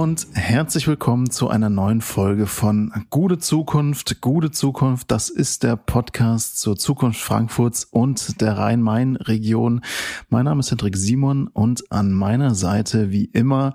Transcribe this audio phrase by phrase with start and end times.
[0.00, 4.22] Und herzlich willkommen zu einer neuen Folge von Gute Zukunft.
[4.22, 9.82] Gute Zukunft, das ist der Podcast zur Zukunft Frankfurts und der Rhein-Main-Region.
[10.30, 13.74] Mein Name ist Hendrik Simon und an meiner Seite wie immer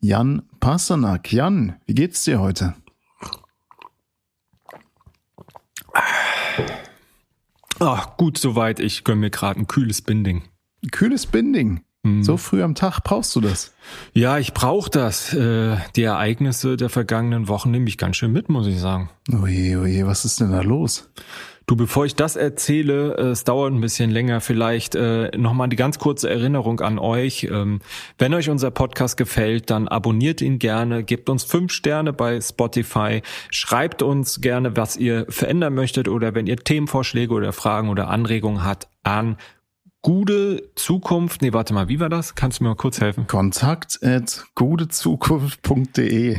[0.00, 1.30] Jan Pasternak.
[1.30, 2.74] Jan, wie geht's dir heute?
[7.80, 8.80] Ach, gut soweit.
[8.80, 10.42] Ich gönne mir gerade ein kühles Binding.
[10.90, 11.82] Kühles Binding?
[12.06, 12.22] Hm.
[12.22, 13.74] So früh am Tag brauchst du das?
[14.14, 15.34] Ja, ich brauche das.
[15.34, 19.10] Äh, die Ereignisse der vergangenen Wochen nehme ich ganz schön mit, muss ich sagen.
[19.32, 21.10] Oje, oje, was ist denn da los?
[21.68, 25.74] Du, bevor ich das erzähle, äh, es dauert ein bisschen länger, vielleicht äh, nochmal die
[25.74, 27.48] ganz kurze Erinnerung an euch.
[27.50, 27.80] Ähm,
[28.18, 33.20] wenn euch unser Podcast gefällt, dann abonniert ihn gerne, gebt uns fünf Sterne bei Spotify,
[33.50, 38.62] schreibt uns gerne, was ihr verändern möchtet oder wenn ihr Themenvorschläge oder Fragen oder Anregungen
[38.62, 39.36] habt an
[40.06, 42.36] gute Zukunft, nee, warte mal, wie war das?
[42.36, 43.26] Kannst du mir mal kurz helfen?
[43.26, 46.38] Kontakt at gutezukunft.de.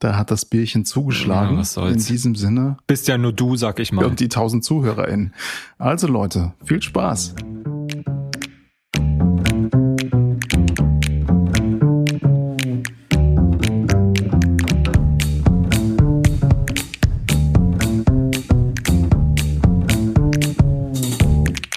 [0.00, 1.54] Da hat das Bierchen zugeschlagen.
[1.54, 2.06] Ja, was soll's.
[2.08, 2.76] In diesem Sinne.
[2.86, 4.04] Bist ja nur du, sag ich mal.
[4.04, 5.32] Und die tausend ZuhörerInnen.
[5.78, 7.36] Also Leute, viel Spaß.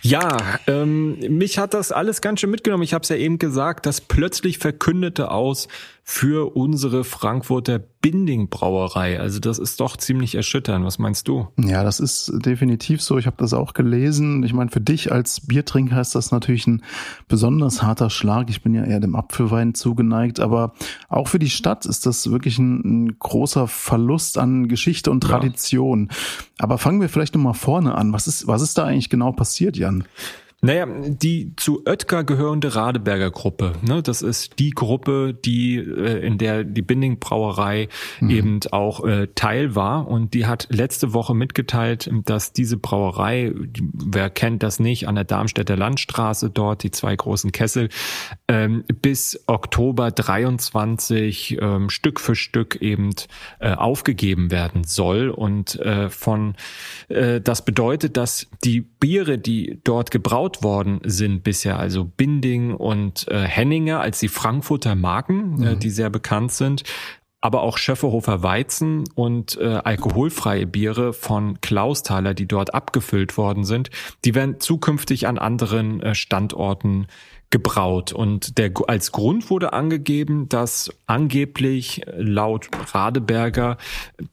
[0.06, 2.84] Ja, ähm, mich hat das alles ganz schön mitgenommen.
[2.84, 5.70] Ich habe es ja eben gesagt, das plötzlich verkündete aus
[6.06, 9.22] für unsere Frankfurter Binding Brauerei.
[9.22, 10.86] Also das ist doch ziemlich erschütternd.
[10.86, 11.48] Was meinst du?
[11.58, 13.18] Ja, das ist definitiv so.
[13.18, 14.44] Ich habe das auch gelesen.
[14.44, 16.84] Ich meine, für dich als Biertrinker ist das natürlich ein
[17.30, 18.50] besonders harter Schlag.
[18.50, 20.74] Ich bin ja eher dem Apfelwein zugeneigt, aber
[21.08, 26.10] auch für die Stadt ist das wirklich ein, ein großer Verlust an Geschichte und Tradition.
[26.12, 26.18] Ja.
[26.60, 28.12] Aber fangen wir vielleicht nochmal vorne an.
[28.12, 30.04] Was ist, was ist da eigentlich genau passiert, Jan?
[30.66, 36.38] Naja, die zu Oetker gehörende Radeberger Gruppe, ne, das ist die Gruppe, die äh, in
[36.38, 37.90] der die Binding Brauerei
[38.22, 38.30] mhm.
[38.30, 43.52] eben auch äh, Teil war und die hat letzte Woche mitgeteilt, dass diese Brauerei,
[43.92, 47.90] wer kennt das nicht, an der Darmstädter Landstraße dort, die zwei großen Kessel,
[48.48, 53.10] ähm, bis Oktober 23 ähm, Stück für Stück eben
[53.60, 56.56] äh, aufgegeben werden soll und äh, von
[57.10, 62.74] äh, das bedeutet, dass die Biere, die dort gebraut gebaut worden sind bisher, also Binding
[62.74, 65.68] und äh, Henninger als die Frankfurter Marken, äh, mhm.
[65.68, 66.84] äh, die sehr bekannt sind,
[67.42, 73.90] aber auch Schöfferhofer Weizen und äh, alkoholfreie Biere von Klausthaler, die dort abgefüllt worden sind,
[74.24, 77.08] die werden zukünftig an anderen äh, Standorten
[77.54, 78.12] gebraut.
[78.12, 83.78] Und der, als Grund wurde angegeben, dass angeblich laut Radeberger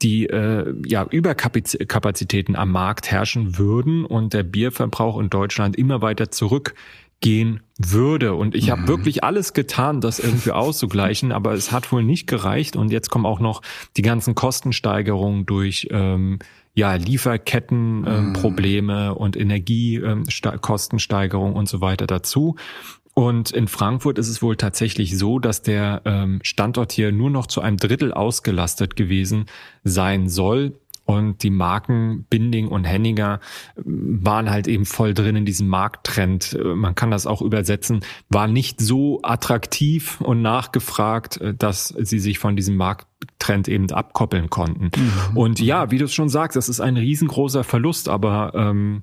[0.00, 6.30] die äh, ja, Überkapazitäten am Markt herrschen würden und der Bierverbrauch in Deutschland immer weiter
[6.30, 8.32] zurückgehen würde.
[8.32, 8.88] Und ich habe mhm.
[8.88, 12.74] wirklich alles getan, das irgendwie auszugleichen, aber es hat wohl nicht gereicht.
[12.74, 13.60] Und jetzt kommen auch noch
[13.98, 16.38] die ganzen Kostensteigerungen durch ähm,
[16.72, 19.16] ja, Lieferkettenprobleme ähm, mhm.
[19.16, 22.56] und Energiekostensteigerung ähm, und so weiter dazu.
[23.14, 27.46] Und in Frankfurt ist es wohl tatsächlich so, dass der ähm, Standort hier nur noch
[27.46, 29.46] zu einem Drittel ausgelastet gewesen
[29.84, 30.78] sein soll.
[31.06, 33.40] Und die Marken Binding und Henninger
[33.76, 36.52] ähm, waren halt eben voll drin in diesem Markttrend.
[36.52, 42.20] Äh, man kann das auch übersetzen, war nicht so attraktiv und nachgefragt, äh, dass sie
[42.20, 44.92] sich von diesem Markttrend eben abkoppeln konnten.
[44.96, 45.36] Mhm.
[45.36, 49.02] Und ja, wie du es schon sagst, das ist ein riesengroßer Verlust, aber ähm,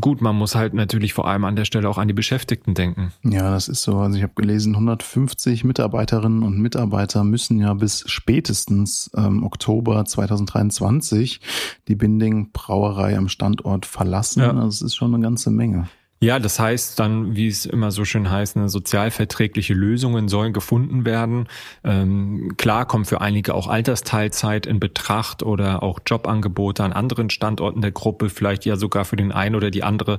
[0.00, 3.12] gut, man muss halt natürlich vor allem an der Stelle auch an die Beschäftigten denken.
[3.22, 3.98] Ja, das ist so.
[3.98, 11.40] Also ich habe gelesen, 150 Mitarbeiterinnen und Mitarbeiter müssen ja bis spätestens ähm, Oktober 2023
[11.88, 14.40] die Binding Brauerei am Standort verlassen.
[14.40, 14.52] Ja.
[14.52, 15.88] Das ist schon eine ganze Menge.
[16.18, 21.04] Ja, das heißt dann, wie es immer so schön heißt, eine sozialverträgliche Lösungen sollen gefunden
[21.04, 21.46] werden.
[21.84, 27.82] Ähm, klar kommt für einige auch Altersteilzeit in Betracht oder auch Jobangebote an anderen Standorten
[27.82, 30.18] der Gruppe, vielleicht ja sogar für den einen oder die andere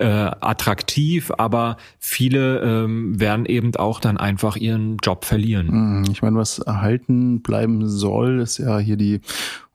[0.00, 5.68] äh, attraktiv, aber viele ähm, werden eben auch dann einfach ihren Job verlieren.
[5.68, 9.20] Hm, ich meine, was erhalten bleiben soll, ist ja hier die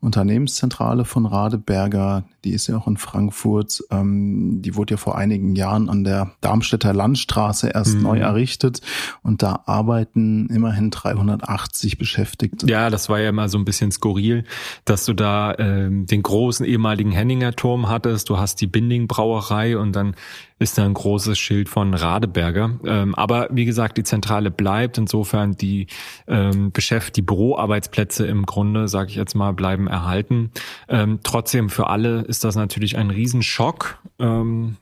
[0.00, 3.82] Unternehmenszentrale von Radeberger, die ist ja auch in Frankfurt.
[3.90, 8.02] Ähm, die wurde ja vor einigen Jahren an der Darmstädter Landstraße erst mhm.
[8.02, 8.82] neu errichtet
[9.22, 12.66] und da arbeiten immerhin 380 Beschäftigte.
[12.66, 14.44] Ja, das war ja immer so ein bisschen skurril,
[14.84, 19.78] dass du da ähm, den großen ehemaligen Henninger Turm hattest, du hast die Binding Brauerei
[19.78, 20.14] und dann
[20.58, 22.78] ist da ein großes Schild von Radeberger.
[22.84, 24.98] Ähm, aber wie gesagt, die Zentrale bleibt.
[24.98, 25.86] Insofern die
[26.26, 30.50] ähm, Beschäft, die Büroarbeitsplätze im Grunde, sage ich jetzt mal, bleiben erhalten.
[30.88, 33.98] Ähm, trotzdem für alle ist das natürlich ein Riesenschock.
[34.18, 34.76] Ähm,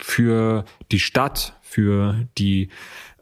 [0.00, 2.68] für die Stadt, für die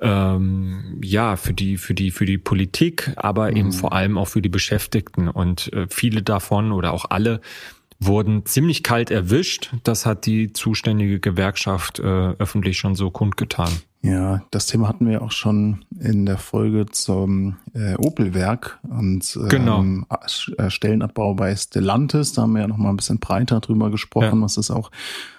[0.01, 3.57] ähm, ja für die für die für die Politik, aber mhm.
[3.57, 7.41] eben vor allem auch für die Beschäftigten und äh, viele davon oder auch alle
[7.99, 9.71] wurden ziemlich kalt erwischt.
[9.85, 13.71] Das hat die zuständige Gewerkschaft äh, öffentlich schon so kundgetan.
[14.03, 19.81] Ja, das Thema hatten wir auch schon in der Folge zum äh, Opelwerk und genau.
[19.81, 20.69] ähm, genau.
[20.69, 22.33] Stellenabbau bei Stellantis.
[22.33, 24.43] Da haben wir ja noch mal ein bisschen breiter drüber gesprochen, ja.
[24.43, 24.91] was es auch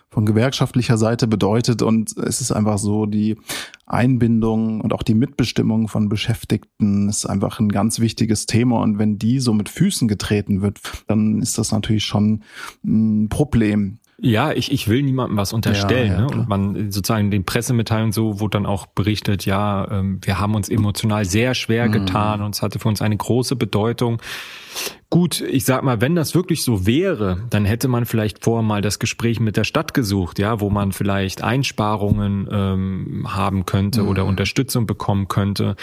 [0.10, 1.82] von gewerkschaftlicher Seite bedeutet.
[1.82, 3.38] Und es ist einfach so, die
[3.86, 8.82] Einbindung und auch die Mitbestimmung von Beschäftigten ist einfach ein ganz wichtiges Thema.
[8.82, 12.42] Und wenn die so mit Füßen getreten wird, dann ist das natürlich schon
[12.84, 14.00] ein Problem.
[14.20, 16.12] Ja, ich, ich will niemandem was unterstellen.
[16.12, 16.28] Ja, ja, ne?
[16.28, 20.70] Und man sozusagen den Pressemitteilungen so wurde dann auch berichtet, ja, ähm, wir haben uns
[20.70, 21.92] emotional sehr schwer mhm.
[21.92, 24.20] getan und es hatte für uns eine große Bedeutung.
[25.10, 28.82] Gut, ich sag mal, wenn das wirklich so wäre, dann hätte man vielleicht vorher mal
[28.82, 34.10] das Gespräch mit der Stadt gesucht, ja, wo man vielleicht Einsparungen ähm, haben könnte mhm.
[34.10, 35.78] oder Unterstützung bekommen könnte.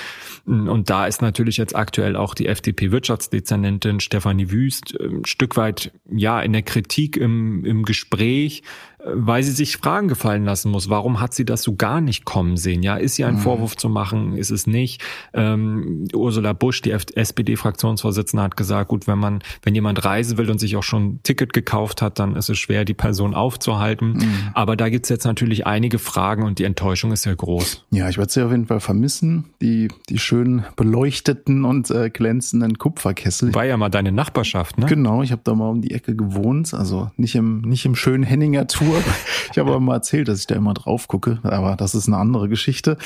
[0.45, 5.91] Und da ist natürlich jetzt aktuell auch die FDP-Wirtschaftsdezernentin Stefanie Wüst äh, ein Stück weit
[6.11, 8.63] ja in der Kritik im, im Gespräch,
[9.07, 10.89] weil sie sich Fragen gefallen lassen muss.
[10.89, 12.83] Warum hat sie das so gar nicht kommen sehen?
[12.83, 13.41] Ja, ist ihr ein mhm.
[13.41, 14.37] Vorwurf zu machen?
[14.37, 15.03] Ist es nicht?
[15.35, 20.59] Ähm, Ursula Busch, die SPD-Fraktionsvorsitzende, hat gesagt, gut, wenn man, wenn jemand reisen will und
[20.59, 24.15] sich auch schon ein Ticket gekauft hat, dann ist es schwer, die Person aufzuhalten.
[24.15, 24.35] Mhm.
[24.55, 27.85] Aber da gibt's jetzt natürlich einige Fragen und die Enttäuschung ist ja groß.
[27.91, 32.79] Ja, ich werde sie auf jeden Fall vermissen, die, die schön beleuchteten und äh, glänzenden
[32.79, 33.55] Kupferkessel.
[33.55, 34.87] War ja mal deine Nachbarschaft, ne?
[34.87, 38.23] Genau, ich habe da mal um die Ecke gewohnt, also nicht im, nicht im schönen
[38.23, 39.15] Henninger Tour Tour.
[39.53, 42.17] Ich habe aber mal erzählt, dass ich da immer drauf gucke, aber das ist eine
[42.17, 42.97] andere Geschichte.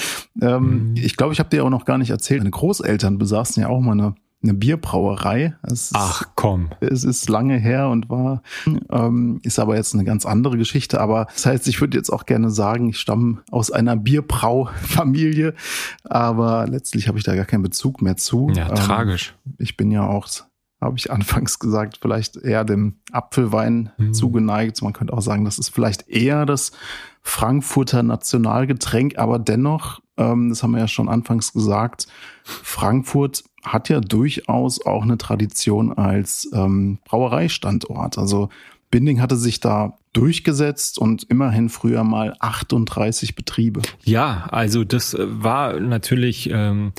[0.40, 0.96] Ähm, mhm.
[0.96, 2.40] Ich glaube, ich habe dir auch noch gar nicht erzählt.
[2.40, 5.56] Meine Großeltern besaßen ja auch mal eine eine Bierbrauerei.
[5.62, 6.70] Es Ach komm.
[6.80, 8.42] Es ist lange her und war,
[8.90, 11.00] ähm, ist aber jetzt eine ganz andere Geschichte.
[11.00, 15.54] Aber das heißt, ich würde jetzt auch gerne sagen, ich stamme aus einer Bierbraufamilie,
[16.04, 18.50] aber letztlich habe ich da gar keinen Bezug mehr zu.
[18.54, 19.34] Ja, ähm, tragisch.
[19.58, 20.28] Ich bin ja auch
[20.80, 24.14] habe ich anfangs gesagt, vielleicht eher dem Apfelwein mhm.
[24.14, 24.82] zugeneigt.
[24.82, 26.72] Man könnte auch sagen, das ist vielleicht eher das
[27.22, 32.06] Frankfurter Nationalgetränk, aber dennoch, ähm, das haben wir ja schon anfangs gesagt,
[32.44, 38.16] Frankfurt hat ja durchaus auch eine Tradition als ähm, Brauereistandort.
[38.16, 38.48] Also
[38.90, 43.82] Binding hatte sich da durchgesetzt und immerhin früher mal 38 Betriebe.
[44.02, 46.92] Ja, also das äh, war natürlich ähm,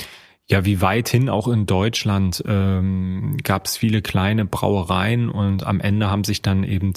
[0.51, 6.09] ja, wie weithin auch in Deutschland ähm, gab es viele kleine Brauereien und am Ende
[6.09, 6.93] haben sich dann eben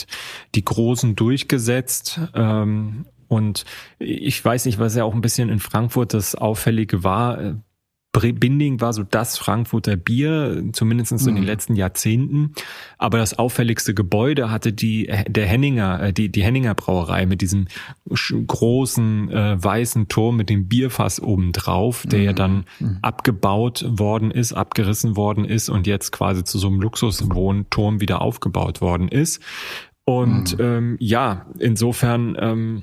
[0.55, 2.21] die Großen durchgesetzt.
[2.35, 3.65] Ähm, und
[3.99, 7.57] ich weiß nicht, was ja auch ein bisschen in Frankfurt das Auffällige war.
[8.13, 11.43] Binding war so das Frankfurter Bier, zumindest in den mhm.
[11.45, 12.53] letzten Jahrzehnten.
[12.99, 17.69] Aber das auffälligste Gebäude hatte die, der Henninger, äh, die, die Henninger Brauerei mit diesem
[18.09, 22.25] großen äh, weißen Turm mit dem Bierfass obendrauf, der mhm.
[22.25, 22.99] ja dann mhm.
[23.01, 28.81] abgebaut worden ist, abgerissen worden ist und jetzt quasi zu so einem Luxuswohnturm wieder aufgebaut
[28.83, 29.41] worden ist.
[30.05, 30.65] Und mhm.
[30.65, 32.83] ähm, ja, insofern ähm,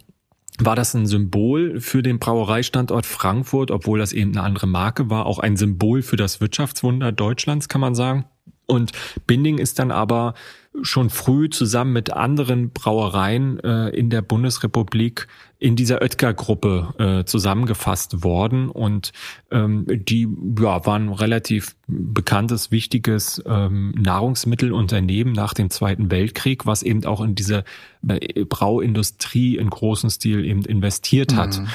[0.59, 5.25] war das ein Symbol für den Brauereistandort Frankfurt, obwohl das eben eine andere Marke war,
[5.25, 8.25] auch ein Symbol für das Wirtschaftswunder Deutschlands, kann man sagen.
[8.69, 8.91] Und
[9.25, 10.35] Binding ist dann aber
[10.83, 18.23] schon früh zusammen mit anderen Brauereien äh, in der Bundesrepublik in dieser Oetker-Gruppe äh, zusammengefasst
[18.23, 19.11] worden und
[19.51, 20.27] ähm, die
[20.59, 27.35] ja, waren relativ bekanntes, wichtiges ähm, Nahrungsmittelunternehmen nach dem Zweiten Weltkrieg, was eben auch in
[27.35, 27.63] diese
[28.07, 31.59] äh, Brauindustrie in großen Stil eben investiert hat.
[31.59, 31.67] Mhm.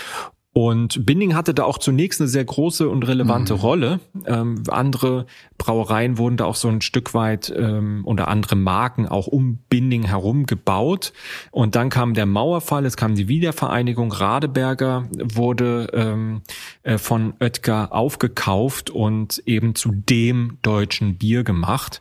[0.55, 3.61] Und Binding hatte da auch zunächst eine sehr große und relevante mhm.
[3.61, 4.01] Rolle.
[4.25, 5.27] Ähm, andere
[5.59, 10.05] Brauereien wurden da auch so ein Stück weit ähm, oder andere Marken auch um Binding
[10.05, 11.13] herum gebaut.
[11.51, 14.13] Und dann kam der Mauerfall, es kam die Wiedervereinigung.
[14.13, 16.43] Radeberger wurde ähm,
[16.85, 22.01] äh, von Oetker aufgekauft und eben zu dem deutschen Bier gemacht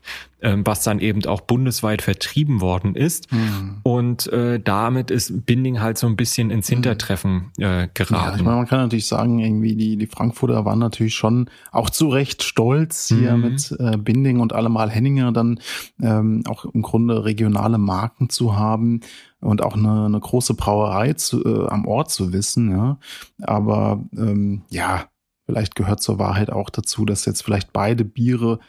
[0.65, 3.31] was dann eben auch bundesweit vertrieben worden ist.
[3.31, 3.77] Mhm.
[3.83, 6.75] Und äh, damit ist Binding halt so ein bisschen ins hm.
[6.75, 8.13] Hintertreffen äh, geraten.
[8.13, 11.89] Ja, ich meine, man kann natürlich sagen, irgendwie die, die Frankfurter waren natürlich schon auch
[11.89, 13.41] zu Recht stolz hier mhm.
[13.41, 15.59] mit äh, Binding und allemal Henninger dann
[16.01, 19.01] ähm, auch im Grunde regionale Marken zu haben
[19.39, 22.71] und auch eine, eine große Brauerei zu, äh, am Ort zu wissen.
[22.71, 22.97] Ja.
[23.41, 25.05] Aber ähm, ja,
[25.45, 28.59] vielleicht gehört zur Wahrheit auch dazu, dass jetzt vielleicht beide Biere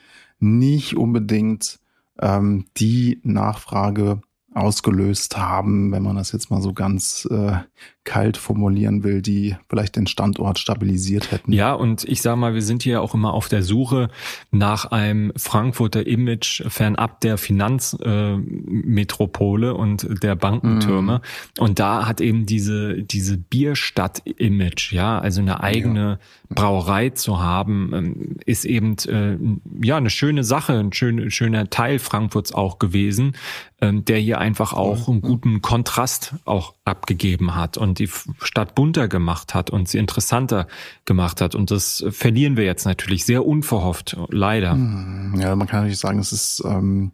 [0.45, 1.81] nicht unbedingt
[2.21, 4.21] ähm, die Nachfrage
[4.53, 7.57] ausgelöst haben, wenn man das jetzt mal so ganz äh,
[8.05, 11.53] kalt formulieren will, die vielleicht den Standort stabilisiert hätten.
[11.53, 14.09] Ja, und ich sage mal, wir sind hier auch immer auf der Suche
[14.51, 21.23] nach einem Frankfurter Image fernab der Finanzmetropole äh, und der Bankentürme.
[21.59, 21.63] Mm.
[21.63, 26.19] Und da hat eben diese diese Bierstadt-Image, ja, also eine eigene ja.
[26.55, 29.37] Brauerei zu haben, ähm, ist eben äh,
[29.85, 33.37] ja eine schöne Sache, ein schön, schöner Teil Frankfurts auch gewesen,
[33.81, 37.77] ähm, der hier einfach auch einen guten Kontrast auch abgegeben hat.
[37.77, 38.11] Und und die
[38.43, 40.67] Stadt bunter gemacht hat und sie interessanter
[41.05, 41.55] gemacht hat.
[41.55, 44.73] Und das verlieren wir jetzt natürlich sehr unverhofft, leider.
[44.73, 47.13] Hm, ja, man kann natürlich sagen, es ist ähm,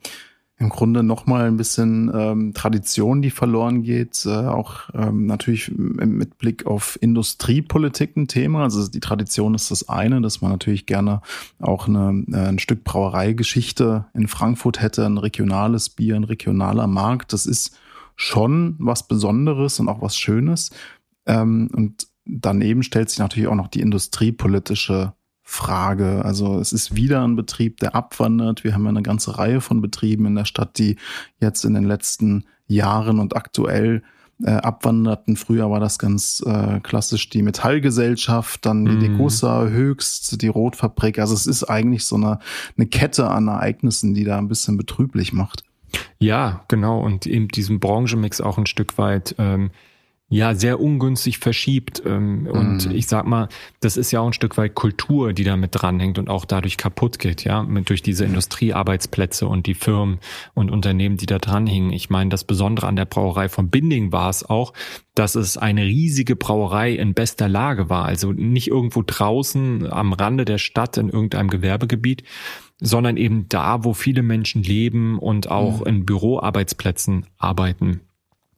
[0.59, 4.25] im Grunde nochmal ein bisschen ähm, Tradition, die verloren geht.
[4.25, 8.63] Äh, auch ähm, natürlich mit Blick auf Industriepolitik ein Thema.
[8.63, 11.21] Also die Tradition ist das eine, dass man natürlich gerne
[11.61, 17.35] auch eine, äh, ein Stück Brauereigeschichte in Frankfurt hätte, ein regionales Bier, ein regionaler Markt.
[17.35, 17.77] Das ist
[18.21, 20.71] schon was Besonderes und auch was Schönes.
[21.25, 26.23] Ähm, und daneben stellt sich natürlich auch noch die industriepolitische Frage.
[26.23, 28.63] Also es ist wieder ein Betrieb, der abwandert.
[28.63, 30.97] Wir haben ja eine ganze Reihe von Betrieben in der Stadt, die
[31.41, 34.03] jetzt in den letzten Jahren und aktuell
[34.43, 35.37] äh, abwanderten.
[35.37, 39.01] Früher war das ganz äh, klassisch die Metallgesellschaft, dann die mm.
[39.01, 41.19] Degussa höchst, die Rotfabrik.
[41.19, 42.39] Also es ist eigentlich so eine,
[42.77, 45.65] eine Kette an Ereignissen, die da ein bisschen betrüblich macht.
[46.19, 47.01] Ja, genau.
[47.01, 49.71] Und eben diesen Branchenmix auch ein Stück weit ähm,
[50.31, 52.03] ja sehr ungünstig verschiebt.
[52.07, 52.95] Ähm, und mhm.
[52.95, 53.49] ich sag mal,
[53.81, 56.77] das ist ja auch ein Stück weit Kultur, die da mit dranhängt und auch dadurch
[56.77, 60.21] kaputt geht, ja, mit, durch diese Industriearbeitsplätze und die Firmen
[60.55, 61.93] und Unternehmen, die da dranhängen.
[61.93, 64.73] Ich meine, das Besondere an der Brauerei von Binding war es auch,
[65.17, 68.05] dass es eine riesige Brauerei in bester Lage war.
[68.05, 72.23] Also nicht irgendwo draußen am Rande der Stadt in irgendeinem Gewerbegebiet,
[72.81, 75.87] sondern eben da, wo viele Menschen leben und auch mhm.
[75.87, 78.01] in Büroarbeitsplätzen arbeiten.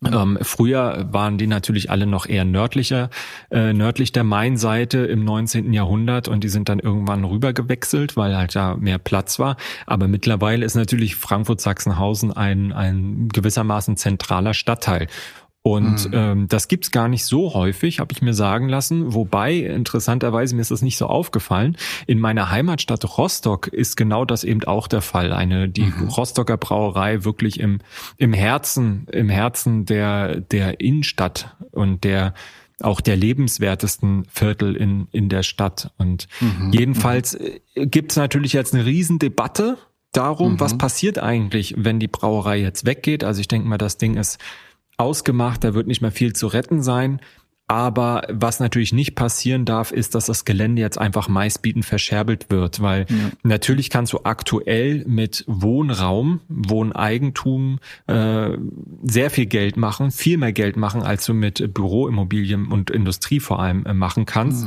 [0.04, 3.10] Ähm, früher waren die natürlich alle noch eher nördlicher,
[3.50, 5.72] äh, nördlich der Mainseite im 19.
[5.72, 9.56] Jahrhundert und die sind dann irgendwann rüber gewechselt, weil halt da mehr Platz war.
[9.86, 15.06] Aber mittlerweile ist natürlich Frankfurt-Sachsenhausen ein, ein gewissermaßen zentraler Stadtteil.
[15.64, 16.14] Und mhm.
[16.14, 19.14] ähm, das gibt's gar nicht so häufig, habe ich mir sagen lassen.
[19.14, 21.76] Wobei, interessanterweise, mir ist das nicht so aufgefallen.
[22.08, 25.32] In meiner Heimatstadt Rostock ist genau das eben auch der Fall.
[25.32, 26.08] Eine, die mhm.
[26.08, 27.78] Rostocker Brauerei wirklich im,
[28.16, 32.34] im Herzen, im Herzen der, der Innenstadt und der
[32.80, 35.92] auch der lebenswertesten Viertel in, in der Stadt.
[35.98, 36.72] Und mhm.
[36.72, 39.78] jedenfalls äh, gibt's natürlich jetzt eine Riesendebatte
[40.10, 40.78] darum, was mhm.
[40.78, 43.22] passiert eigentlich, wenn die Brauerei jetzt weggeht.
[43.22, 44.38] Also ich denke mal, das Ding ist
[45.02, 47.20] ausgemacht, da wird nicht mehr viel zu retten sein.
[47.68, 52.82] Aber was natürlich nicht passieren darf, ist, dass das Gelände jetzt einfach meistbietend verscherbelt wird,
[52.82, 53.16] weil ja.
[53.44, 57.78] natürlich kannst du aktuell mit Wohnraum, Wohneigentum
[58.08, 58.50] äh,
[59.04, 63.60] sehr viel Geld machen, viel mehr Geld machen, als du mit Büroimmobilien und Industrie vor
[63.60, 64.66] allem äh, machen kannst.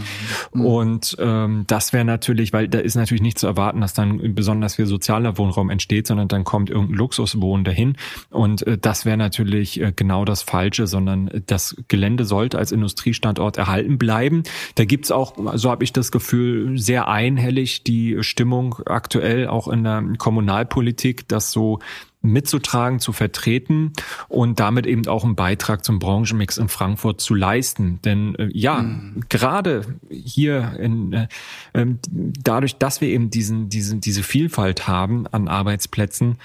[0.53, 0.65] Mhm.
[0.65, 4.75] Und ähm, das wäre natürlich, weil da ist natürlich nicht zu erwarten, dass dann besonders
[4.75, 7.97] viel sozialer Wohnraum entsteht, sondern dann kommt irgendein Luxuswohn dahin.
[8.31, 12.84] Und äh, das wäre natürlich äh, genau das Falsche, sondern das Gelände sollte als Industrie
[12.85, 14.43] Industriestandort erhalten bleiben.
[14.75, 19.83] Da gibt's auch, so habe ich das Gefühl, sehr einhellig die Stimmung aktuell auch in
[19.83, 21.79] der Kommunalpolitik, dass so
[22.25, 23.93] mitzutragen, zu vertreten
[24.27, 27.99] und damit eben auch einen Beitrag zum Branchenmix in Frankfurt zu leisten.
[28.03, 29.23] Denn äh, ja, mhm.
[29.29, 31.27] gerade hier in, äh,
[31.73, 36.37] äh, dadurch, dass wir eben diesen, diesen, diese Vielfalt haben an Arbeitsplätzen,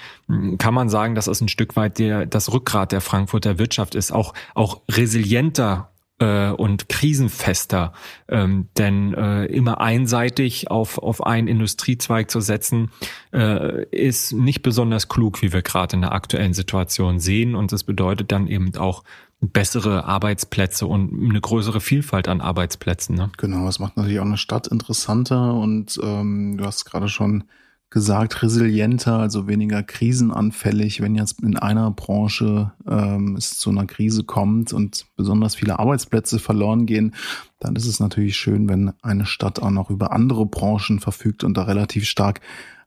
[0.57, 4.11] kann man sagen, dass es ein Stück weit der, das Rückgrat der Frankfurter Wirtschaft ist,
[4.11, 5.90] auch, auch resilienter
[6.21, 7.93] äh, und krisenfester.
[8.29, 12.91] Ähm, denn äh, immer einseitig auf, auf einen Industriezweig zu setzen,
[13.33, 17.55] äh, ist nicht besonders klug, wie wir gerade in der aktuellen Situation sehen.
[17.55, 19.03] Und das bedeutet dann eben auch
[19.41, 23.15] bessere Arbeitsplätze und eine größere Vielfalt an Arbeitsplätzen.
[23.15, 23.31] Ne?
[23.37, 27.45] Genau, es macht natürlich auch eine Stadt interessanter und ähm, du hast gerade schon
[27.91, 34.23] gesagt, resilienter, also weniger krisenanfällig, wenn jetzt in einer Branche ähm, es zu einer Krise
[34.23, 37.13] kommt und besonders viele Arbeitsplätze verloren gehen,
[37.59, 41.57] dann ist es natürlich schön, wenn eine Stadt auch noch über andere Branchen verfügt und
[41.57, 42.39] da relativ stark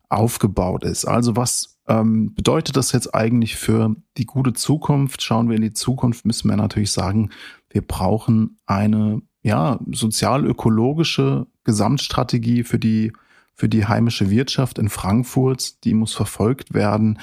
[0.08, 1.04] aufgebaut ist.
[1.04, 5.22] Also was ähm, bedeutet das jetzt eigentlich für die gute Zukunft?
[5.22, 7.28] Schauen wir in die Zukunft, müssen wir natürlich sagen,
[7.68, 13.12] wir brauchen eine ja sozial-ökologische Gesamtstrategie für die
[13.54, 17.18] für die heimische Wirtschaft in Frankfurt, die muss verfolgt werden,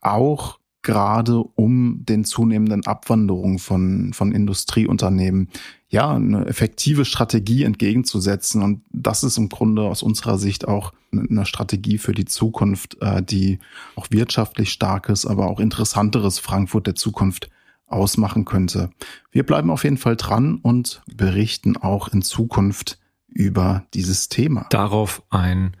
[0.00, 5.48] auch gerade um den zunehmenden Abwanderung von, von Industrieunternehmen
[5.88, 8.62] ja eine effektive Strategie entgegenzusetzen.
[8.62, 13.22] Und das ist im Grunde aus unserer Sicht auch eine Strategie für die Zukunft, äh,
[13.22, 13.58] die
[13.96, 17.50] auch wirtschaftlich starkes, aber auch interessanteres Frankfurt der Zukunft
[17.86, 18.90] ausmachen könnte.
[19.30, 22.98] Wir bleiben auf jeden Fall dran und berichten auch in Zukunft
[23.34, 24.66] über dieses Thema.
[24.70, 25.76] Darauf ein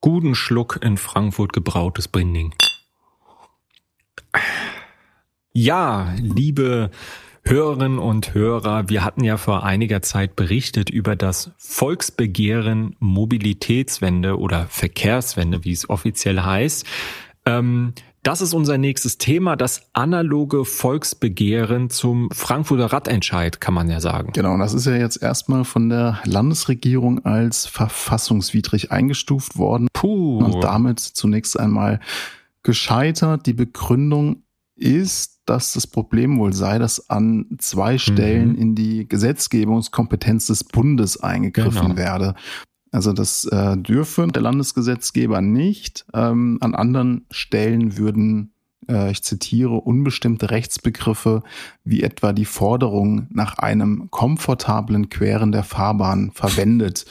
[0.00, 2.54] guten Schluck in Frankfurt gebrautes Brinding.
[5.52, 6.90] Ja, liebe
[7.44, 14.66] Hörerinnen und Hörer, wir hatten ja vor einiger Zeit berichtet über das Volksbegehren Mobilitätswende oder
[14.66, 16.86] Verkehrswende, wie es offiziell heißt.
[17.46, 24.00] Ähm, das ist unser nächstes Thema, das analoge Volksbegehren zum Frankfurter Radentscheid, kann man ja
[24.00, 24.32] sagen.
[24.32, 29.88] Genau, das ist ja jetzt erstmal von der Landesregierung als verfassungswidrig eingestuft worden.
[29.92, 30.38] Puh.
[30.38, 32.00] Und damit zunächst einmal
[32.62, 33.46] gescheitert.
[33.46, 34.42] Die Begründung
[34.76, 38.58] ist, dass das Problem wohl sei, dass an zwei Stellen mhm.
[38.58, 41.96] in die Gesetzgebungskompetenz des Bundes eingegriffen genau.
[41.96, 42.34] werde.
[42.92, 46.04] Also das äh, dürfe der Landesgesetzgeber nicht.
[46.12, 48.52] Ähm, an anderen Stellen würden,
[48.88, 51.42] äh, ich zitiere, unbestimmte Rechtsbegriffe
[51.84, 57.04] wie etwa die Forderung nach einem komfortablen Queren der Fahrbahn verwendet.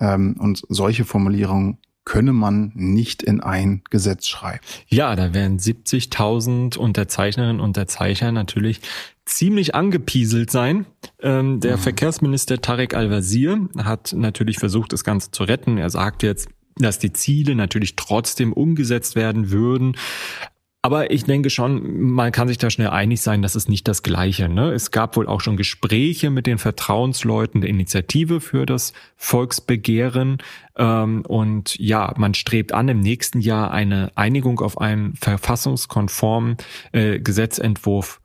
[0.00, 4.60] Ähm, und solche Formulierungen könne man nicht in ein Gesetz schreiben.
[4.88, 8.80] Ja, da wären 70.000 Unterzeichnerinnen und Unterzeichner natürlich
[9.24, 10.86] ziemlich angepieselt sein.
[11.20, 11.80] Ähm, der mhm.
[11.82, 15.78] Verkehrsminister Tarek Al-Wazir hat natürlich versucht, das Ganze zu retten.
[15.78, 19.96] Er sagt jetzt, dass die Ziele natürlich trotzdem umgesetzt werden würden.
[20.82, 24.02] Aber ich denke schon, man kann sich da schnell einig sein, das ist nicht das
[24.02, 24.48] Gleiche.
[24.48, 24.72] Ne?
[24.72, 30.38] Es gab wohl auch schon Gespräche mit den Vertrauensleuten der Initiative für das Volksbegehren.
[30.78, 36.56] Ähm, und ja, man strebt an, im nächsten Jahr eine Einigung auf einen verfassungskonformen
[36.92, 38.20] äh, Gesetzentwurf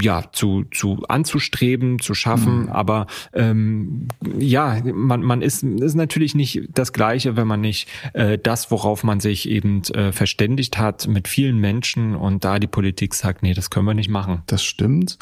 [0.00, 2.62] ja zu zu anzustreben, zu schaffen.
[2.62, 2.68] Mhm.
[2.68, 8.38] Aber ähm, ja, man man ist ist natürlich nicht das Gleiche, wenn man nicht äh,
[8.38, 13.14] das, worauf man sich eben äh, verständigt hat, mit vielen Menschen und da die Politik
[13.14, 14.42] sagt, nee, das können wir nicht machen.
[14.46, 15.18] Das stimmt.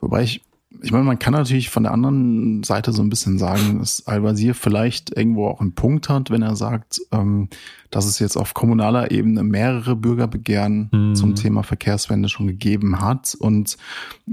[0.00, 0.42] Wobei ich
[0.84, 4.54] ich meine, man kann natürlich von der anderen Seite so ein bisschen sagen, dass Al-Wazir
[4.54, 7.48] vielleicht irgendwo auch einen Punkt hat, wenn er sagt, ähm,
[7.90, 11.14] dass es jetzt auf kommunaler Ebene mehrere Bürgerbegehren mhm.
[11.14, 13.78] zum Thema Verkehrswende schon gegeben hat und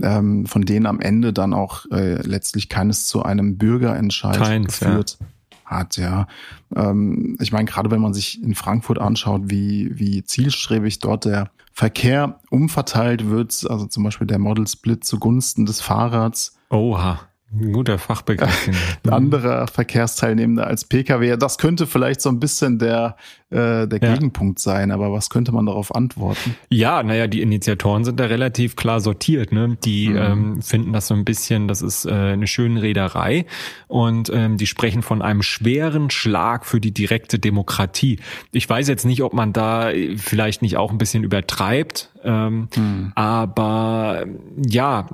[0.01, 5.17] ähm, von denen am Ende dann auch äh, letztlich keines zu einem Bürgerentscheid Keins, geführt.
[5.19, 5.27] Ja
[5.71, 6.27] hat, ja.
[6.75, 11.49] Ähm, ich meine, gerade wenn man sich in Frankfurt anschaut, wie, wie zielstrebig dort der
[11.71, 16.57] Verkehr umverteilt wird, also zum Beispiel der Model Split zugunsten des Fahrrads.
[16.69, 17.19] Oha.
[17.53, 18.69] Ein guter Fachbegriff.
[19.03, 21.35] Ein anderer Verkehrsteilnehmender als Pkw.
[21.35, 23.17] Das könnte vielleicht so ein bisschen der,
[23.51, 24.13] äh, der ja.
[24.13, 26.55] Gegenpunkt sein, aber was könnte man darauf antworten?
[26.69, 29.51] Ja, naja, die Initiatoren sind da relativ klar sortiert.
[29.51, 29.77] Ne?
[29.83, 30.17] Die mhm.
[30.17, 33.45] ähm, finden das so ein bisschen, das ist äh, eine schöne Rederei
[33.87, 38.19] und ähm, die sprechen von einem schweren Schlag für die direkte Demokratie.
[38.51, 43.11] Ich weiß jetzt nicht, ob man da vielleicht nicht auch ein bisschen übertreibt, ähm, mhm.
[43.15, 44.25] aber
[44.65, 45.07] ja,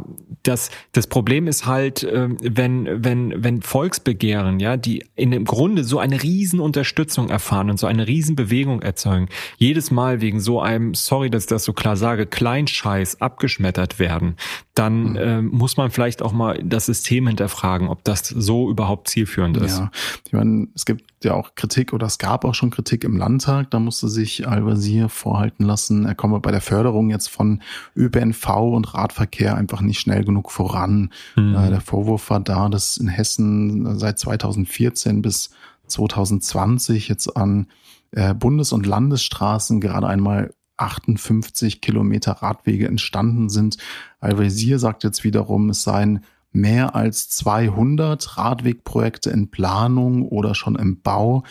[0.44, 5.84] das, das Problem ist halt, äh, wenn, wenn, wenn Volksbegehren, ja, die in dem Grunde
[5.84, 10.62] so eine riesen Unterstützung erfahren und so eine riesen Bewegung erzeugen, jedes Mal wegen so
[10.62, 14.36] einem, sorry, dass ich das so klar sage, Kleinscheiß abgeschmettert werden,
[14.74, 15.16] dann mhm.
[15.16, 19.80] äh, muss man vielleicht auch mal das System hinterfragen, ob das so überhaupt zielführend ist.
[19.80, 19.92] Ja,
[20.26, 23.72] ich meine, es gibt ja auch Kritik oder es gab auch schon Kritik im Landtag,
[23.72, 27.62] da musste sich Al-Wazir vorhalten lassen, er komme bei der Förderung jetzt von
[27.96, 31.12] ÖPNV und Radverkehr einfach nicht schnell genug voran.
[31.36, 31.56] Mhm.
[31.56, 35.50] Äh, der Vorwurf war da, dass in Hessen seit 2014 bis
[35.88, 37.68] 2020 jetzt an
[38.12, 43.78] äh, Bundes- und Landesstraßen gerade einmal 58 Kilometer Radwege entstanden sind.
[44.20, 51.02] Al-Wazir sagt jetzt wiederum, es seien mehr als 200 Radwegprojekte in Planung oder schon im
[51.02, 51.44] Bau.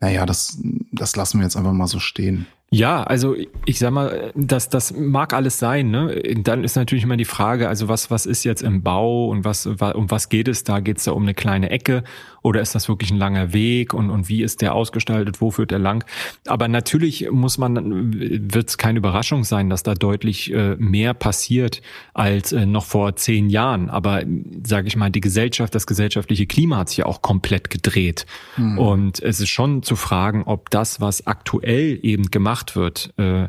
[0.00, 0.58] Naja, das,
[0.92, 2.46] das lassen wir jetzt einfach mal so stehen.
[2.70, 5.90] Ja, also ich sag mal, das, das mag alles sein.
[5.90, 6.20] Ne?
[6.42, 9.64] Dann ist natürlich immer die Frage, also was, was ist jetzt im Bau und was,
[9.66, 10.80] um was geht es da?
[10.80, 12.04] Geht es da um eine kleine Ecke
[12.42, 15.40] oder ist das wirklich ein langer Weg und, und wie ist der ausgestaltet?
[15.40, 16.04] Wo führt er lang?
[16.46, 18.12] Aber natürlich muss man,
[18.52, 21.80] wird es keine Überraschung sein, dass da deutlich äh, mehr passiert
[22.12, 23.88] als äh, noch vor zehn Jahren.
[23.88, 24.22] Aber
[24.62, 28.26] sage ich mal, die Gesellschaft, das gesellschaftliche Klima hat sich ja auch komplett gedreht.
[28.56, 28.78] Mhm.
[28.78, 33.48] Und es ist schon zu fragen, ob das, was aktuell eben gemacht gemacht wird, äh,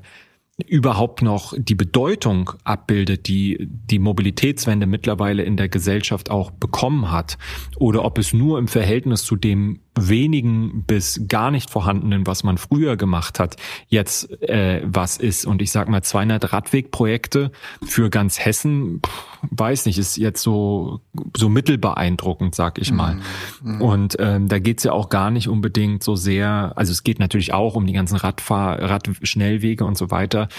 [0.67, 7.38] überhaupt noch die Bedeutung abbildet, die die Mobilitätswende mittlerweile in der Gesellschaft auch bekommen hat,
[7.78, 12.58] oder ob es nur im Verhältnis zu dem wenigen bis gar nicht vorhandenen, was man
[12.58, 13.56] früher gemacht hat,
[13.88, 15.45] jetzt äh, was ist.
[15.45, 17.52] Und ich sag mal, 200 Radwegprojekte
[17.84, 21.02] für ganz Hessen, pff, weiß nicht, ist jetzt so
[21.36, 23.19] so mittelbeeindruckend, sag ich mal.
[23.62, 23.82] Mhm.
[23.82, 27.54] Und ähm, da geht's ja auch gar nicht unbedingt so sehr, also es geht natürlich
[27.54, 30.49] auch um die ganzen Radfahr Radschnellwege und so weiter.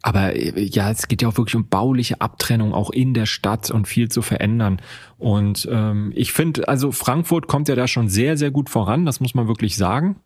[0.00, 3.70] Aber äh, ja, es geht ja auch wirklich um bauliche Abtrennung auch in der Stadt
[3.70, 4.80] und viel zu verändern.
[5.18, 9.20] Und ähm, ich finde, also Frankfurt kommt ja da schon sehr, sehr gut voran, das
[9.20, 10.16] muss man wirklich sagen.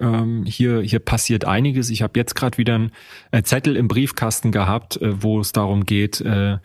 [0.00, 1.88] Ähm, hier, hier passiert einiges.
[1.88, 2.92] Ich habe jetzt gerade wieder einen
[3.30, 6.58] äh, Zettel im Briefkasten gehabt, äh, wo es darum geht, äh,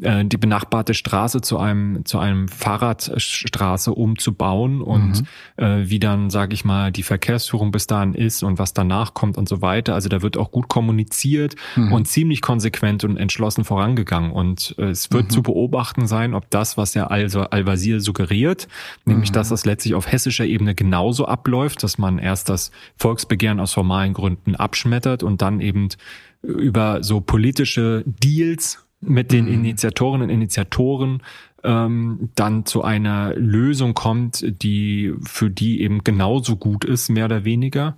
[0.00, 5.22] äh, die benachbarte Straße zu einem zu einem Fahrradstraße umzubauen und
[5.56, 5.64] mhm.
[5.64, 9.38] äh, wie dann sage ich mal die Verkehrsführung bis dahin ist und was danach kommt
[9.38, 9.94] und so weiter.
[9.94, 11.92] Also da wird auch gut kommuniziert mhm.
[11.92, 15.30] und ziemlich konsequent und entschlossen vorangegangen und äh, es wird mhm.
[15.30, 18.66] zu beobachten sein, ob das, was ja also Al-Wazir suggeriert,
[19.04, 19.54] nämlich dass mhm.
[19.54, 24.56] das letztlich auf hessischer Ebene genauso abläuft, dass man erst das Volksbegehren aus formalen Gründen
[24.56, 25.88] abschmettert und dann eben
[26.42, 29.54] über so politische Deals mit den mhm.
[29.54, 31.22] Initiatorinnen und Initiatoren
[31.62, 37.44] ähm, dann zu einer Lösung kommt, die für die eben genauso gut ist, mehr oder
[37.44, 37.96] weniger.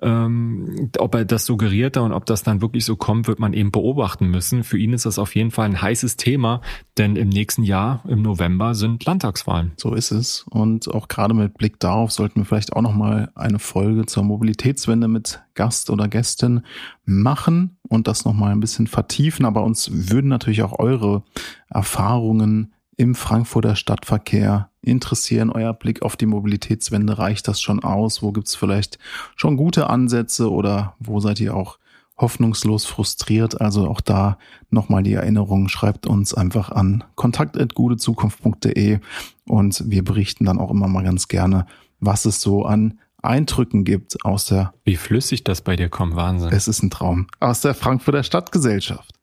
[0.00, 3.72] Ähm, ob er das suggeriert und ob das dann wirklich so kommt, wird man eben
[3.72, 4.62] beobachten müssen.
[4.62, 6.60] Für ihn ist das auf jeden Fall ein heißes Thema,
[6.98, 9.72] denn im nächsten Jahr, im November, sind Landtagswahlen.
[9.76, 10.44] So ist es.
[10.50, 15.08] Und auch gerade mit Blick darauf sollten wir vielleicht auch nochmal eine Folge zur Mobilitätswende
[15.08, 16.62] mit Gast oder Gästin
[17.04, 19.44] machen und das nochmal ein bisschen vertiefen.
[19.44, 21.24] Aber uns würden natürlich auch eure
[21.68, 25.50] Erfahrungen im Frankfurter Stadtverkehr interessieren?
[25.50, 28.22] Euer Blick auf die Mobilitätswende, reicht das schon aus?
[28.22, 28.98] Wo gibt's vielleicht
[29.36, 31.78] schon gute Ansätze oder wo seid ihr auch
[32.16, 33.60] hoffnungslos frustriert?
[33.60, 34.38] Also auch da
[34.70, 39.00] nochmal die Erinnerung, schreibt uns einfach an kontakt.gudezukunft.de
[39.46, 41.66] und wir berichten dann auch immer mal ganz gerne,
[42.00, 44.74] was es so an Eindrücken gibt aus der...
[44.84, 46.50] Wie flüssig das bei dir kommt, Wahnsinn.
[46.52, 47.26] Es ist ein Traum.
[47.40, 49.17] Aus der Frankfurter Stadtgesellschaft.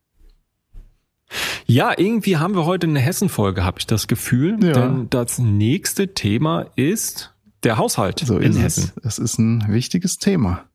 [1.65, 4.63] Ja, irgendwie haben wir heute eine Hessen-Folge, habe ich das Gefühl.
[4.63, 4.73] Ja.
[4.73, 7.33] Denn das nächste Thema ist
[7.63, 8.91] der Haushalt so in Hessen.
[8.97, 9.17] Es.
[9.17, 10.65] es ist ein wichtiges Thema.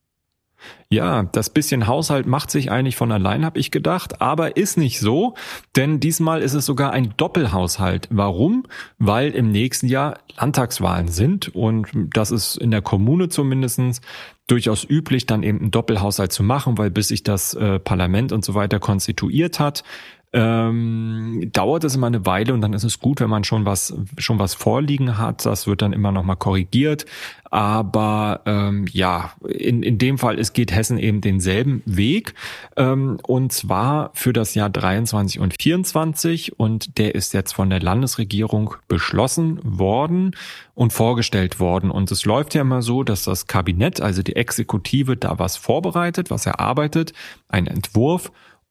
[0.91, 4.99] Ja, das bisschen Haushalt macht sich eigentlich von allein, habe ich gedacht, aber ist nicht
[4.99, 5.35] so,
[5.77, 8.09] denn diesmal ist es sogar ein Doppelhaushalt.
[8.11, 8.65] Warum?
[8.99, 14.01] Weil im nächsten Jahr Landtagswahlen sind und das ist in der Kommune zumindestens
[14.49, 18.45] durchaus üblich, dann eben einen Doppelhaushalt zu machen, weil bis sich das äh, Parlament und
[18.45, 19.85] so weiter konstituiert hat,
[20.33, 23.95] ähm, dauert es immer eine Weile und dann ist es gut, wenn man schon was
[24.19, 25.45] schon was vorliegen hat.
[25.45, 27.05] Das wird dann immer noch mal korrigiert.
[27.53, 32.35] Aber ähm, ja, in, in dem Fall es geht Hessen eben denselben Weg
[32.77, 37.81] ähm, und zwar für das Jahr 23 und 24 und der ist jetzt von der
[37.81, 40.37] Landesregierung beschlossen worden
[40.75, 41.91] und vorgestellt worden.
[41.91, 46.31] Und es läuft ja immer so, dass das Kabinett, also die Exekutive, da was vorbereitet,
[46.31, 47.13] was erarbeitet,
[47.49, 48.31] ein Entwurf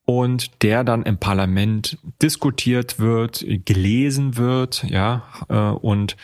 [0.10, 6.18] und der dann im Parlament diskutiert wird, gelesen wird, ja, äh, und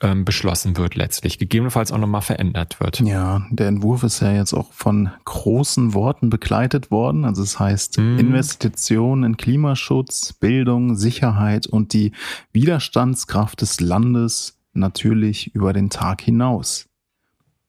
[0.00, 3.00] ähm, beschlossen wird letztlich, gegebenenfalls auch nochmal verändert wird.
[3.00, 7.24] Ja, der Entwurf ist ja jetzt auch von großen Worten begleitet worden.
[7.24, 8.18] Also es das heißt mm.
[8.20, 12.12] Investitionen in Klimaschutz, Bildung, Sicherheit und die
[12.52, 16.86] Widerstandskraft des Landes natürlich über den Tag hinaus.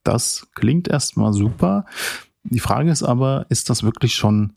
[0.04, 1.86] Das klingt erstmal super.
[2.44, 4.54] Die Frage ist aber, ist das wirklich schon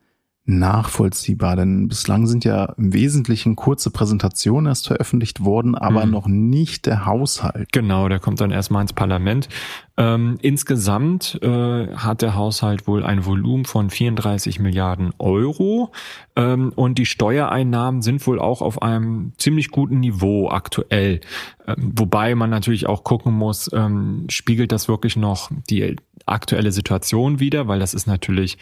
[0.59, 6.13] nachvollziehbar, denn bislang sind ja im Wesentlichen kurze Präsentationen erst veröffentlicht worden, aber mhm.
[6.13, 7.73] noch nicht der Haushalt.
[7.73, 9.49] Genau, der kommt dann erstmal ins Parlament.
[9.97, 15.93] Ähm, insgesamt äh, hat der Haushalt wohl ein Volumen von 34 Milliarden Euro
[16.37, 21.21] ähm, und die Steuereinnahmen sind wohl auch auf einem ziemlich guten Niveau aktuell.
[21.67, 27.41] Ähm, wobei man natürlich auch gucken muss, ähm, spiegelt das wirklich noch die aktuelle Situation
[27.41, 28.59] wieder, weil das ist natürlich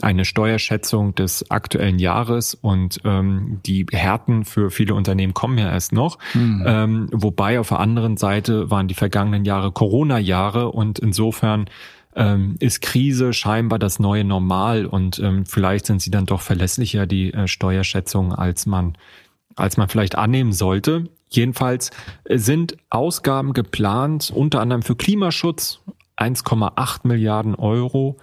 [0.00, 5.92] eine Steuerschätzung des aktuellen Jahres und ähm, die Härten für viele Unternehmen kommen ja erst
[5.92, 6.18] noch.
[6.34, 6.64] Mhm.
[6.66, 11.66] Ähm, wobei auf der anderen Seite waren die vergangenen Jahre Corona-Jahre und insofern
[12.14, 17.06] ähm, ist Krise scheinbar das neue Normal und ähm, vielleicht sind sie dann doch verlässlicher,
[17.06, 18.98] die äh, Steuerschätzungen, als man,
[19.56, 21.04] als man vielleicht annehmen sollte.
[21.30, 21.90] Jedenfalls
[22.28, 25.80] sind Ausgaben geplant, unter anderem für Klimaschutz
[26.18, 28.18] 1,8 Milliarden Euro.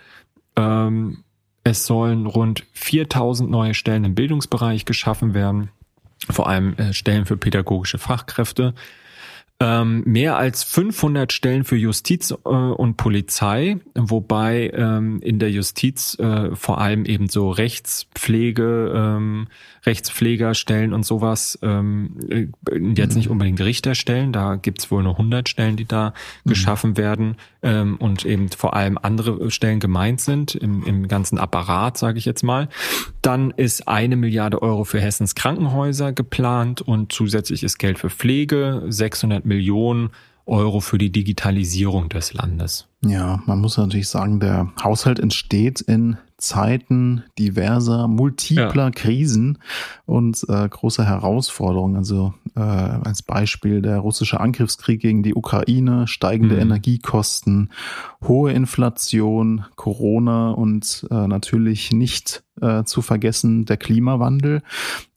[0.55, 1.23] Ähm,
[1.69, 5.69] es sollen rund 4000 neue Stellen im Bildungsbereich geschaffen werden,
[6.29, 8.73] vor allem äh, Stellen für pädagogische Fachkräfte.
[9.61, 16.17] Ähm, mehr als 500 Stellen für Justiz äh, und Polizei, wobei ähm, in der Justiz
[16.17, 19.47] äh, vor allem eben so Rechtspflege, ähm,
[19.85, 22.47] Rechtspflegerstellen und sowas, ähm, äh,
[22.95, 26.13] jetzt nicht unbedingt Richterstellen, da gibt's wohl nur 100 Stellen, die da
[26.45, 26.49] mhm.
[26.49, 31.97] geschaffen werden ähm, und eben vor allem andere Stellen gemeint sind im, im ganzen Apparat,
[31.97, 32.69] sage ich jetzt mal.
[33.21, 38.83] Dann ist eine Milliarde Euro für Hessens Krankenhäuser geplant und zusätzlich ist Geld für Pflege,
[38.87, 40.11] 600 Millionen
[40.45, 42.87] Euro für die Digitalisierung des Landes.
[43.05, 48.91] Ja, man muss natürlich sagen, der Haushalt entsteht in Zeiten diverser, multipler ja.
[48.91, 49.59] Krisen
[50.05, 51.97] und äh, großer Herausforderungen.
[51.97, 56.61] Also äh, als Beispiel der russische Angriffskrieg gegen die Ukraine, steigende mhm.
[56.61, 57.71] Energiekosten,
[58.23, 64.61] hohe Inflation, Corona und äh, natürlich nicht äh, zu vergessen der Klimawandel.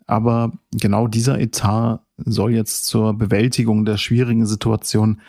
[0.07, 5.21] Aber genau dieser Etat soll jetzt zur Bewältigung der schwierigen Situation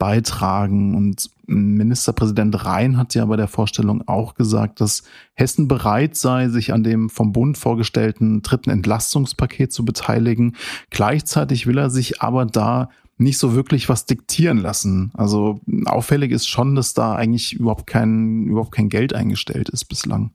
[0.00, 0.96] beitragen.
[0.96, 6.72] Und Ministerpräsident Rhein hat ja bei der Vorstellung auch gesagt, dass Hessen bereit sei, sich
[6.72, 10.56] an dem vom Bund vorgestellten dritten Entlastungspaket zu beteiligen.
[10.90, 15.12] Gleichzeitig will er sich aber da nicht so wirklich was diktieren lassen.
[15.14, 20.30] Also auffällig ist schon, dass da eigentlich überhaupt kein, überhaupt kein Geld eingestellt ist bislang.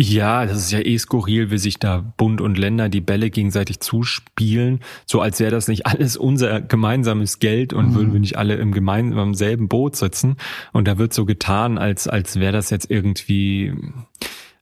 [0.00, 3.80] Ja, das ist ja eh skurril, wie sich da Bund und Länder die Bälle gegenseitig
[3.80, 7.94] zuspielen, so als wäre das nicht alles unser gemeinsames Geld und mhm.
[7.96, 10.36] würden wir nicht alle im gemeinsamen selben Boot sitzen.
[10.72, 13.74] Und da wird so getan, als, als wäre das jetzt irgendwie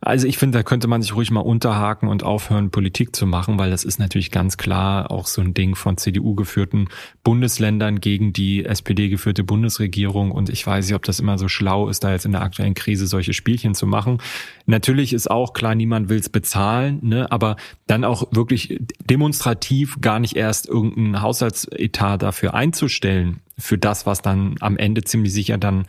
[0.07, 3.59] also ich finde, da könnte man sich ruhig mal unterhaken und aufhören, Politik zu machen,
[3.59, 6.87] weil das ist natürlich ganz klar auch so ein Ding von CDU geführten
[7.25, 10.31] Bundesländern gegen die SPD geführte Bundesregierung.
[10.31, 12.75] Und ich weiß nicht, ob das immer so schlau ist, da jetzt in der aktuellen
[12.75, 14.19] Krise solche Spielchen zu machen.
[14.67, 17.33] Natürlich ist auch klar, niemand will es bezahlen, ne?
[17.33, 17.57] aber
[17.89, 18.79] dann auch wirklich
[19.11, 25.33] demonstrativ gar nicht erst irgendeinen Haushaltsetat dafür einzustellen, für das, was dann am Ende ziemlich
[25.33, 25.87] sicher dann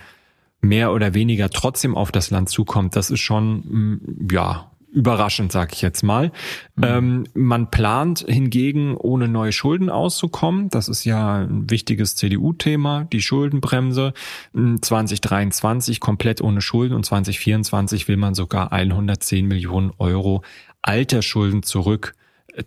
[0.62, 5.74] mehr oder weniger trotzdem auf das Land zukommt, das ist schon, mm, ja, überraschend, sag
[5.74, 6.32] ich jetzt mal.
[6.76, 6.84] Mhm.
[6.84, 10.70] Ähm, man plant hingegen, ohne neue Schulden auszukommen.
[10.70, 14.14] Das ist ja ein wichtiges CDU-Thema, die Schuldenbremse.
[14.54, 20.42] 2023 komplett ohne Schulden und 2024 will man sogar 110 Millionen Euro
[20.82, 22.14] Altersschulden zurück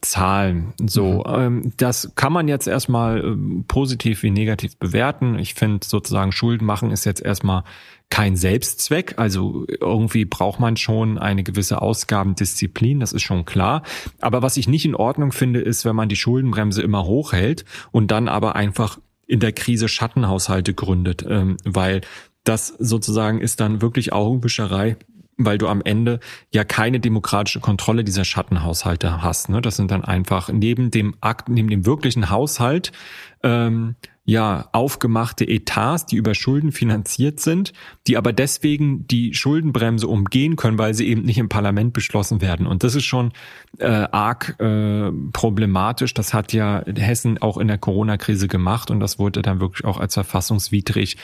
[0.00, 0.72] Zahlen.
[0.87, 1.35] So, mhm.
[1.35, 5.38] ähm, das kann man jetzt erstmal ähm, positiv wie negativ bewerten.
[5.38, 7.64] Ich finde sozusagen Schulden machen ist jetzt erstmal
[8.09, 9.14] kein Selbstzweck.
[9.18, 13.83] Also irgendwie braucht man schon eine gewisse Ausgabendisziplin, das ist schon klar.
[14.20, 18.11] Aber was ich nicht in Ordnung finde, ist, wenn man die Schuldenbremse immer hochhält und
[18.11, 22.00] dann aber einfach in der Krise Schattenhaushalte gründet, ähm, weil
[22.42, 24.96] das sozusagen ist dann wirklich Augenwischerei
[25.44, 29.48] weil du am Ende ja keine demokratische Kontrolle dieser Schattenhaushalte hast.
[29.48, 29.61] Ne?
[29.61, 32.92] Das sind dann einfach neben dem Akt, neben dem wirklichen Haushalt
[33.42, 37.72] ähm, ja aufgemachte Etats, die über Schulden finanziert sind,
[38.07, 42.66] die aber deswegen die Schuldenbremse umgehen können, weil sie eben nicht im Parlament beschlossen werden.
[42.66, 43.33] Und das ist schon
[43.79, 46.14] äh, arg äh, problematisch.
[46.14, 49.98] Das hat ja Hessen auch in der Corona-Krise gemacht und das wurde dann wirklich auch
[49.98, 51.16] als verfassungswidrig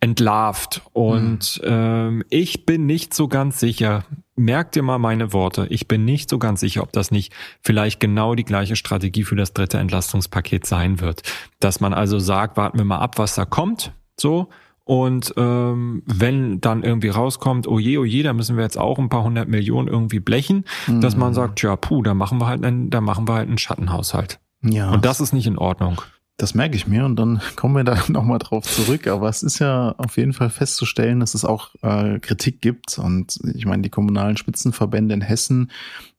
[0.00, 0.82] entlarvt.
[0.92, 1.68] Und mhm.
[1.68, 4.04] ähm, ich bin nicht so ganz sicher,
[4.36, 7.32] merkt dir mal meine Worte, ich bin nicht so ganz sicher, ob das nicht
[7.62, 11.22] vielleicht genau die gleiche Strategie für das dritte Entlastungspaket sein wird.
[11.60, 14.48] Dass man also sagt, warten wir mal ab, was da kommt, so.
[14.84, 19.00] Und ähm, wenn dann irgendwie rauskommt, oh je, oh je, da müssen wir jetzt auch
[19.00, 21.00] ein paar hundert Millionen irgendwie blechen, mhm.
[21.00, 21.34] dass man mhm.
[21.34, 24.38] sagt, ja, puh, da machen wir halt einen, da machen wir halt einen Schattenhaushalt.
[24.62, 24.92] Ja.
[24.92, 26.00] Und das ist nicht in Ordnung.
[26.38, 29.06] Das merke ich mir und dann kommen wir da nochmal drauf zurück.
[29.06, 32.98] Aber es ist ja auf jeden Fall festzustellen, dass es auch äh, Kritik gibt.
[32.98, 35.70] Und ich meine, die kommunalen Spitzenverbände in Hessen,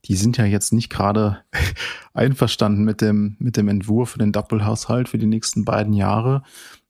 [0.06, 1.40] die sind ja jetzt nicht gerade
[2.14, 6.44] einverstanden mit dem, mit dem Entwurf für den Doppelhaushalt für die nächsten beiden Jahre.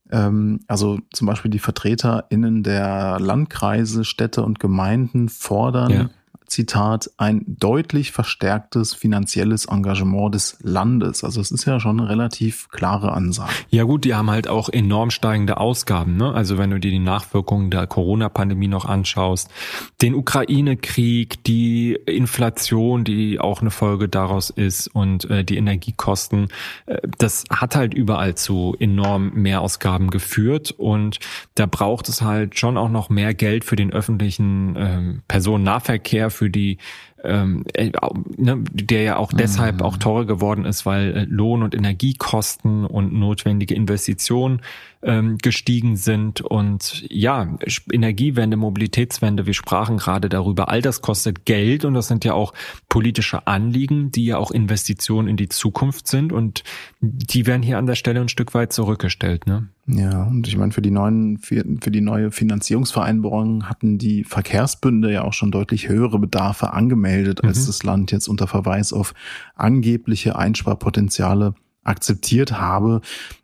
[0.09, 6.09] Ähm, also zum Beispiel die VertreterInnen der Landkreise, Städte und Gemeinden fordern ja.
[6.47, 11.23] Zitat, ein deutlich verstärktes finanzielles Engagement des Landes.
[11.23, 13.51] Also es ist ja schon eine relativ klare Ansage.
[13.69, 16.17] Ja gut, die haben halt auch enorm steigende Ausgaben.
[16.17, 16.33] Ne?
[16.33, 19.49] Also wenn du dir die Nachwirkungen der Corona-Pandemie noch anschaust,
[20.01, 26.47] den Ukraine-Krieg, die Inflation, die auch eine Folge daraus ist und äh, die Energiekosten,
[26.85, 31.19] äh, das hat halt überall zu enorm Mehrausgaben geführt und
[31.55, 36.49] da braucht es halt schon auch noch mehr Geld für den öffentlichen äh, Personennahverkehr, für
[36.49, 36.77] die
[37.23, 37.91] ähm, äh,
[38.37, 39.81] ne, der ja auch deshalb mhm.
[39.81, 44.61] auch teurer geworden ist, weil äh, Lohn- und Energiekosten und notwendige Investitionen
[45.01, 46.41] ähm, gestiegen sind.
[46.41, 47.55] Und ja,
[47.91, 52.53] Energiewende, Mobilitätswende, wir sprachen gerade darüber, all das kostet Geld und das sind ja auch
[52.89, 56.63] politische Anliegen, die ja auch Investitionen in die Zukunft sind und
[56.99, 59.47] die werden hier an der Stelle ein Stück weit zurückgestellt.
[59.47, 59.69] Ne?
[59.87, 65.11] Ja, und ich meine, für die neuen, für, für die neue Finanzierungsvereinbarung hatten die Verkehrsbünde
[65.11, 67.65] ja auch schon deutlich höhere Bedarfe angemeldet, als mhm.
[67.67, 69.13] das Land jetzt unter Verweis auf
[69.55, 71.53] angebliche Einsparpotenziale
[71.87, 73.01] akzeptiert habe.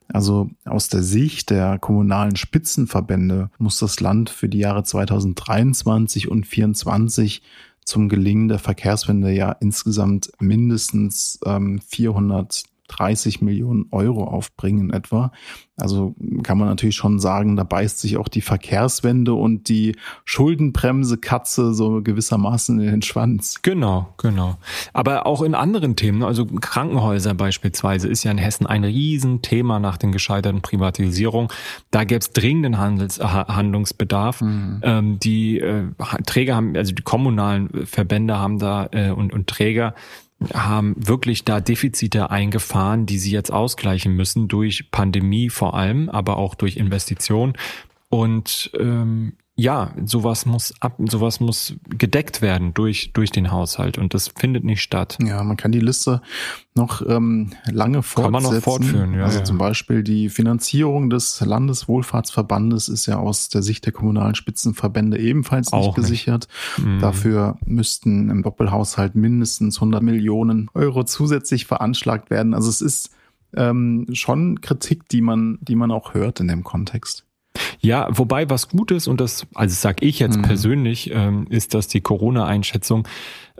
[0.07, 6.45] Also aus der Sicht der kommunalen Spitzenverbände muss das Land für die Jahre 2023 und
[6.45, 7.41] 2024
[7.85, 15.31] zum Gelingen der Verkehrswende ja insgesamt mindestens ähm, 400 30 Millionen Euro aufbringen etwa.
[15.75, 21.17] Also kann man natürlich schon sagen, da beißt sich auch die Verkehrswende und die Schuldenbremse
[21.17, 23.61] Katze so gewissermaßen in den Schwanz.
[23.63, 24.57] Genau, genau.
[24.93, 29.97] Aber auch in anderen Themen, also Krankenhäuser beispielsweise, ist ja in Hessen ein Riesenthema nach
[29.97, 31.49] den gescheiterten Privatisierungen.
[31.89, 34.41] Da gäbe es dringenden Handels, Handlungsbedarf.
[34.41, 34.79] Mhm.
[34.83, 35.85] Ähm, die äh,
[36.27, 39.95] Träger haben, also die kommunalen Verbände haben da äh, und, und Träger
[40.53, 46.37] haben wirklich da Defizite eingefahren, die sie jetzt ausgleichen müssen durch Pandemie vor allem, aber
[46.37, 47.53] auch durch Investitionen.
[48.09, 54.15] Und ähm, ja, sowas muss ab, sowas muss gedeckt werden durch durch den Haushalt und
[54.15, 55.19] das findet nicht statt.
[55.21, 56.23] Ja, man kann die Liste
[56.73, 58.33] noch ähm, lange fortsetzen.
[58.33, 59.25] Kann man noch fortführen, ja.
[59.25, 59.43] Also ja.
[59.43, 65.71] zum Beispiel die Finanzierung des Landeswohlfahrtsverbandes ist ja aus der Sicht der kommunalen Spitzenverbände ebenfalls
[65.71, 66.47] nicht Auch gesichert.
[66.77, 66.87] Nicht.
[66.87, 66.99] Mhm.
[66.99, 72.55] Dafür müssten im Doppelhaushalt mindestens 100 Millionen Euro zusätzlich veranschlagt werden.
[72.55, 73.11] Also es ist
[73.55, 77.27] ähm, schon Kritik, die man, die man auch hört in dem Kontext.
[77.85, 80.43] Ja, wobei was gut ist, und das, also sag ich jetzt mhm.
[80.43, 83.05] persönlich, ähm, ist, dass die Corona-Einschätzung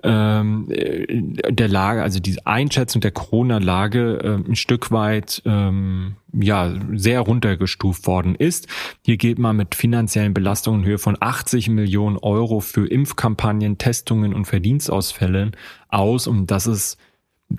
[0.01, 6.73] ähm, äh, der Lage, also die Einschätzung der Corona-Lage äh, ein Stück weit ähm, ja
[6.93, 8.67] sehr runtergestuft worden ist.
[9.03, 14.33] Hier geht man mit finanziellen Belastungen in Höhe von 80 Millionen Euro für Impfkampagnen, Testungen
[14.33, 15.51] und Verdienstausfällen
[15.89, 16.97] aus, und das ist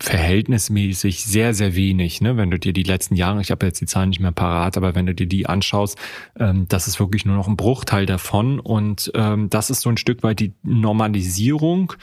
[0.01, 2.21] verhältnismäßig sehr, sehr wenig.
[2.21, 2.37] Ne?
[2.37, 4.95] Wenn du dir die letzten Jahre, ich habe jetzt die Zahlen nicht mehr parat, aber
[4.95, 5.99] wenn du dir die anschaust,
[6.39, 8.61] ähm, das ist wirklich nur noch ein Bruchteil davon.
[8.61, 11.95] Und ähm, das ist so ein Stück weit die Normalisierung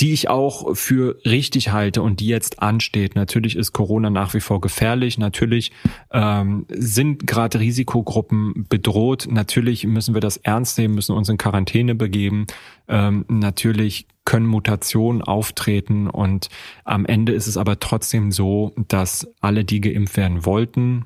[0.00, 3.16] die ich auch für richtig halte und die jetzt ansteht.
[3.16, 5.18] Natürlich ist Corona nach wie vor gefährlich.
[5.18, 5.72] Natürlich
[6.10, 9.28] ähm, sind gerade Risikogruppen bedroht.
[9.30, 12.46] Natürlich müssen wir das ernst nehmen, müssen uns in Quarantäne begeben.
[12.88, 16.48] Ähm, natürlich können Mutationen auftreten und
[16.84, 21.04] am Ende ist es aber trotzdem so, dass alle, die geimpft werden wollten,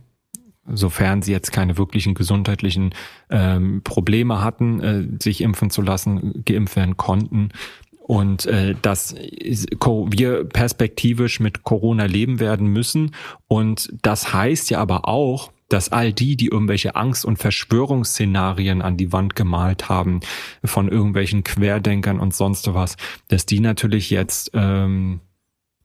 [0.66, 2.94] sofern sie jetzt keine wirklichen gesundheitlichen
[3.30, 7.50] ähm, Probleme hatten, äh, sich impfen zu lassen, geimpft werden konnten
[8.06, 13.14] und äh, dass wir perspektivisch mit Corona leben werden müssen.
[13.48, 18.98] Und das heißt ja aber auch, dass all die, die irgendwelche Angst- und Verschwörungsszenarien an
[18.98, 20.20] die Wand gemalt haben,
[20.62, 22.96] von irgendwelchen Querdenkern und sonst was,
[23.28, 25.20] dass die natürlich jetzt ähm,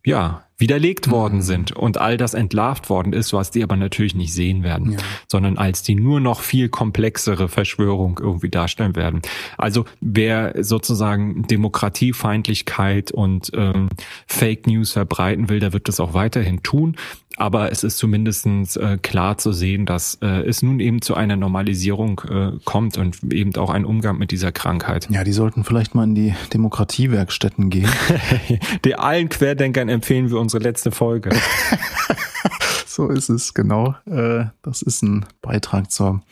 [0.06, 1.44] ja widerlegt worden mhm.
[1.44, 5.00] sind und all das entlarvt worden ist, was die aber natürlich nicht sehen werden, ja.
[5.28, 9.22] sondern als die nur noch viel komplexere Verschwörung irgendwie darstellen werden.
[9.58, 13.90] Also wer sozusagen Demokratiefeindlichkeit und ähm,
[14.28, 16.96] Fake News verbreiten will, der wird das auch weiterhin tun.
[17.40, 21.38] Aber es ist zumindestens äh, klar zu sehen, dass äh, es nun eben zu einer
[21.38, 25.08] Normalisierung äh, kommt und eben auch ein Umgang mit dieser Krankheit.
[25.10, 27.90] Ja, die sollten vielleicht mal in die Demokratiewerkstätten gehen.
[28.86, 31.30] die allen Querdenkern empfehlen wir uns unsere letzte Folge.
[32.88, 33.94] so ist es, genau.
[34.08, 36.24] Äh, das ist ein Beitrag zur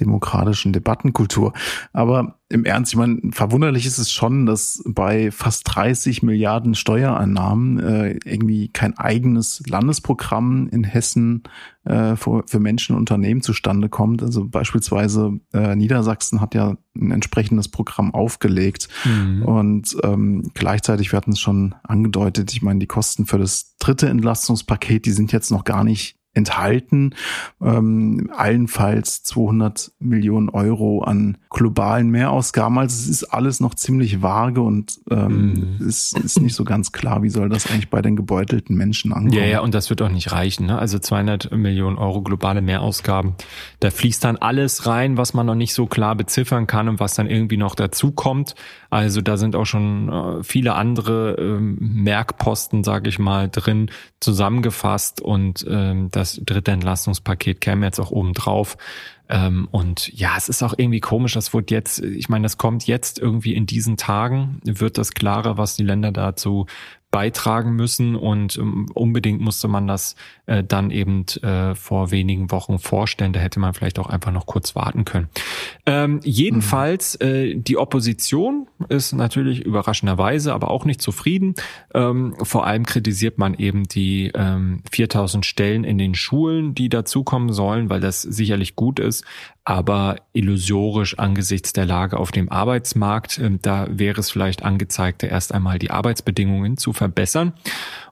[0.00, 1.52] demokratischen Debattenkultur.
[1.92, 7.78] Aber im Ernst, ich meine, verwunderlich ist es schon, dass bei fast 30 Milliarden Steuereinnahmen
[7.78, 11.44] äh, irgendwie kein eigenes Landesprogramm in Hessen
[11.84, 14.22] äh, für, für Menschen und Unternehmen zustande kommt.
[14.22, 18.88] Also beispielsweise äh, Niedersachsen hat ja ein entsprechendes Programm aufgelegt.
[19.04, 19.42] Mhm.
[19.42, 24.08] Und ähm, gleichzeitig, wir hatten es schon angedeutet, ich meine, die Kosten für das dritte
[24.08, 27.14] Entlastungspaket, die sind jetzt noch gar nicht enthalten.
[27.60, 32.78] Ähm, allenfalls 200 Millionen Euro an globalen Mehrausgaben.
[32.78, 35.86] Also es ist alles noch ziemlich vage und ähm, mhm.
[35.86, 39.34] es ist nicht so ganz klar, wie soll das eigentlich bei den gebeutelten Menschen ankommen.
[39.34, 40.66] Ja, ja, und das wird auch nicht reichen.
[40.66, 40.78] Ne?
[40.78, 43.34] Also 200 Millionen Euro globale Mehrausgaben.
[43.80, 47.14] Da fließt dann alles rein, was man noch nicht so klar beziffern kann und was
[47.14, 48.54] dann irgendwie noch dazu kommt.
[48.88, 53.90] Also da sind auch schon äh, viele andere ähm, Merkposten, sage ich mal, drin
[54.22, 58.76] zusammengefasst und ähm, da das dritte Entlastungspaket käme jetzt auch oben drauf.
[59.28, 62.86] Ähm, und ja, es ist auch irgendwie komisch, das wird jetzt, ich meine, das kommt
[62.86, 66.66] jetzt irgendwie in diesen Tagen, wird das klarer, was die Länder dazu
[67.12, 72.78] beitragen müssen und um, unbedingt musste man das äh, dann eben äh, vor wenigen Wochen
[72.78, 73.34] vorstellen.
[73.34, 75.28] Da hätte man vielleicht auch einfach noch kurz warten können.
[75.84, 77.26] Ähm, jedenfalls, mhm.
[77.26, 81.54] äh, die Opposition ist natürlich überraschenderweise aber auch nicht zufrieden.
[81.94, 87.52] Ähm, vor allem kritisiert man eben die ähm, 4000 Stellen in den Schulen, die dazukommen
[87.52, 89.24] sollen, weil das sicherlich gut ist
[89.64, 93.38] aber illusorisch angesichts der Lage auf dem Arbeitsmarkt.
[93.38, 97.52] Ähm, da wäre es vielleicht angezeigt, erst einmal die Arbeitsbedingungen zu verbessern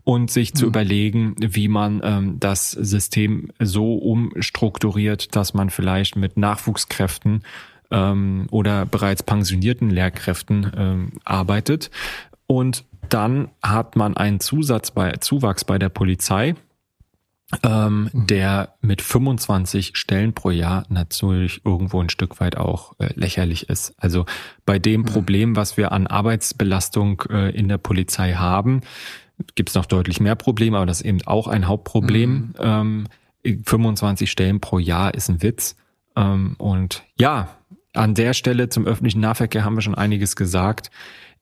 [0.05, 0.69] und sich zu mhm.
[0.69, 7.45] überlegen, wie man ähm, das System so umstrukturiert, dass man vielleicht mit Nachwuchskräften
[7.91, 11.91] ähm, oder bereits pensionierten Lehrkräften ähm, arbeitet.
[12.47, 16.55] Und dann hat man einen Zusatz bei, Zuwachs bei der Polizei
[17.63, 18.27] ähm, mhm.
[18.27, 23.95] der mit 25 Stellen pro Jahr natürlich irgendwo ein Stück weit auch äh, lächerlich ist.
[23.99, 24.25] Also
[24.67, 25.07] bei dem mhm.
[25.07, 28.83] Problem, was wir an Arbeitsbelastung äh, in der Polizei haben,
[29.55, 32.31] gibt es noch deutlich mehr Probleme, aber das ist eben auch ein Hauptproblem.
[32.31, 32.55] Mhm.
[32.61, 33.07] Ähm,
[33.65, 35.77] 25 Stellen pro Jahr ist ein Witz.
[36.15, 37.49] Ähm, und ja,
[37.95, 40.91] an der Stelle zum öffentlichen Nahverkehr haben wir schon einiges gesagt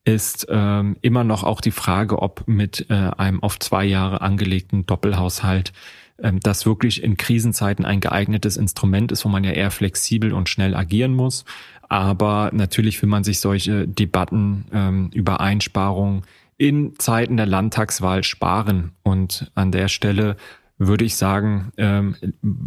[0.08, 4.86] ist ähm, immer noch auch die Frage, ob mit äh, einem auf zwei Jahre angelegten
[4.86, 5.74] Doppelhaushalt
[6.22, 10.48] ähm, das wirklich in Krisenzeiten ein geeignetes Instrument ist, wo man ja eher flexibel und
[10.48, 11.44] schnell agieren muss.
[11.90, 16.22] Aber natürlich will man sich solche Debatten ähm, über Einsparungen
[16.56, 18.92] in Zeiten der Landtagswahl sparen.
[19.02, 20.36] Und an der Stelle
[20.78, 22.16] würde ich sagen, ähm,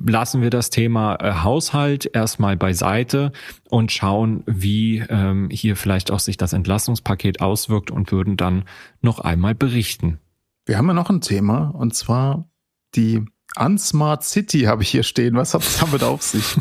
[0.05, 3.31] lassen wir das Thema äh, Haushalt erstmal beiseite
[3.69, 8.65] und schauen, wie ähm, hier vielleicht auch sich das Entlastungspaket auswirkt und würden dann
[9.01, 10.19] noch einmal berichten.
[10.65, 12.49] Wir haben ja noch ein Thema und zwar
[12.95, 13.25] die
[13.59, 15.35] Unsmart City habe ich hier stehen.
[15.35, 16.43] Was hat das damit auf sich?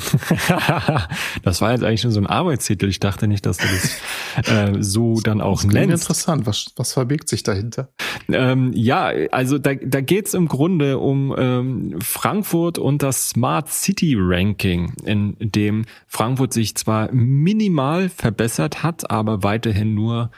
[1.42, 2.88] das war jetzt eigentlich schon so ein Arbeitstitel.
[2.88, 6.02] Ich dachte nicht, dass du das äh, so dann auch das nennst.
[6.04, 6.46] Interessant.
[6.46, 7.90] Was, was verbirgt sich dahinter?
[8.28, 13.68] Ähm, ja, also da, da geht es im Grunde um ähm, Frankfurt und das Smart
[13.68, 20.30] City Ranking, in dem Frankfurt sich zwar minimal verbessert hat, aber weiterhin nur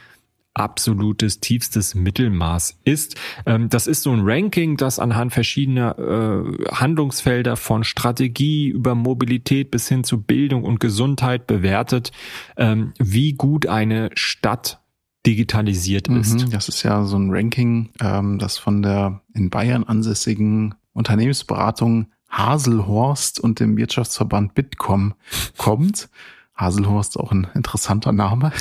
[0.54, 3.16] absolutes tiefstes Mittelmaß ist.
[3.46, 9.70] Ähm, das ist so ein Ranking, das anhand verschiedener äh, Handlungsfelder von Strategie über Mobilität
[9.70, 12.12] bis hin zu Bildung und Gesundheit bewertet,
[12.56, 14.80] ähm, wie gut eine Stadt
[15.26, 16.52] digitalisiert mhm, ist.
[16.52, 23.40] Das ist ja so ein Ranking, ähm, das von der in Bayern ansässigen Unternehmensberatung Haselhorst
[23.40, 25.14] und dem Wirtschaftsverband Bitkom
[25.58, 26.08] kommt.
[26.54, 28.52] Haselhorst auch ein interessanter Name.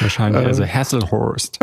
[0.00, 1.58] Wahrscheinlich, also äh, Hasselhorst.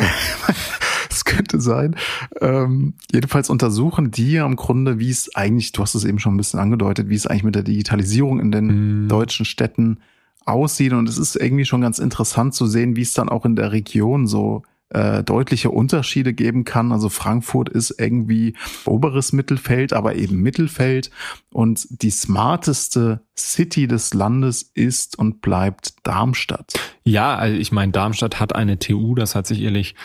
[1.09, 1.95] das könnte sein.
[2.41, 6.33] Ähm, jedenfalls untersuchen die ja im Grunde, wie es eigentlich, du hast es eben schon
[6.33, 9.07] ein bisschen angedeutet, wie es eigentlich mit der Digitalisierung in den mm.
[9.09, 9.99] deutschen Städten
[10.45, 10.93] aussieht.
[10.93, 13.71] Und es ist irgendwie schon ganz interessant zu sehen, wie es dann auch in der
[13.71, 16.91] Region so äh, deutliche Unterschiede geben kann.
[16.91, 18.55] Also Frankfurt ist irgendwie
[18.86, 21.09] oberes Mittelfeld, aber eben Mittelfeld.
[21.51, 26.73] Und die smarteste City des Landes ist und bleibt Darmstadt.
[27.03, 29.95] Ja, also ich meine, Darmstadt hat eine TU, das hat sicherlich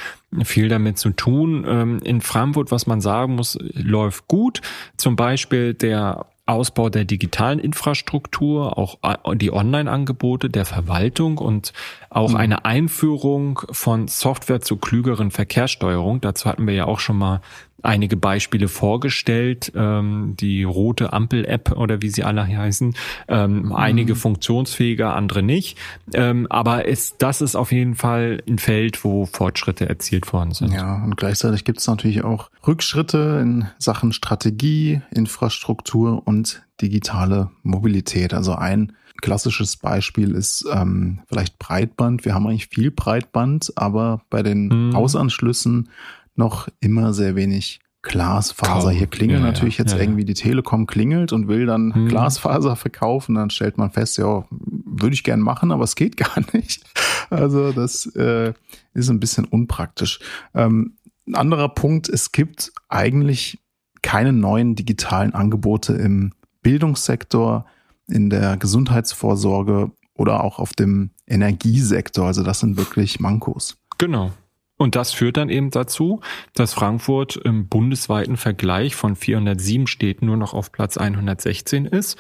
[0.45, 1.65] viel damit zu tun.
[1.67, 4.61] Ähm, in Frankfurt, was man sagen muss, läuft gut.
[4.97, 11.73] Zum Beispiel der Ausbau der digitalen Infrastruktur, auch äh, die Online-Angebote der Verwaltung und
[12.11, 12.37] auch mhm.
[12.37, 16.21] eine Einführung von Software zur klügeren Verkehrssteuerung.
[16.21, 17.41] Dazu hatten wir ja auch schon mal
[17.83, 22.95] einige Beispiele vorgestellt, ähm, die rote Ampel-App oder wie sie alle heißen,
[23.29, 23.73] ähm, mhm.
[23.73, 25.79] einige funktionsfähiger, andere nicht.
[26.15, 30.73] Ähm, aber es, das ist auf jeden Fall ein Feld, wo Fortschritte erzielt worden sind.
[30.73, 38.35] Ja, und gleichzeitig gibt es natürlich auch Rückschritte in Sachen Strategie, Infrastruktur und digitale Mobilität.
[38.35, 42.25] Also ein klassisches Beispiel ist ähm, vielleicht Breitband.
[42.25, 44.95] Wir haben eigentlich viel Breitband, aber bei den mhm.
[44.95, 45.91] Hausanschlüssen
[46.35, 48.89] noch immer sehr wenig Glasfaser.
[48.89, 48.91] Kaum.
[48.91, 52.09] Hier klingelt ja, natürlich ja, jetzt ja, irgendwie die Telekom klingelt und will dann hm.
[52.09, 53.35] Glasfaser verkaufen.
[53.35, 56.83] Dann stellt man fest, ja, würde ich gern machen, aber es geht gar nicht.
[57.29, 58.55] Also das äh,
[58.95, 60.21] ist ein bisschen unpraktisch.
[60.55, 63.59] Ähm, ein anderer Punkt, es gibt eigentlich
[64.03, 67.67] keine neuen digitalen Angebote im Bildungssektor,
[68.09, 72.27] in der Gesundheitsvorsorge oder auch auf dem Energiesektor.
[72.27, 73.77] Also das sind wirklich Mankos.
[73.99, 74.33] Genau.
[74.81, 76.23] Und das führt dann eben dazu,
[76.55, 82.17] dass Frankfurt im bundesweiten Vergleich von 407 Städten nur noch auf Platz 116 ist.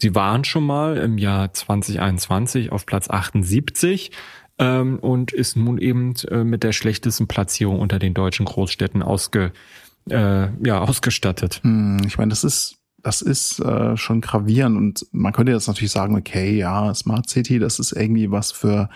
[0.00, 4.10] Sie waren schon mal im Jahr 2021 auf Platz 78
[4.58, 9.52] ähm, und ist nun eben äh, mit der schlechtesten Platzierung unter den deutschen Großstädten ausge,
[10.08, 11.60] äh, ja, ausgestattet.
[11.62, 12.77] Hm, ich meine, das ist
[13.08, 17.58] das ist äh, schon gravierend und man könnte jetzt natürlich sagen, okay, ja, Smart City,
[17.58, 18.90] das ist irgendwie was für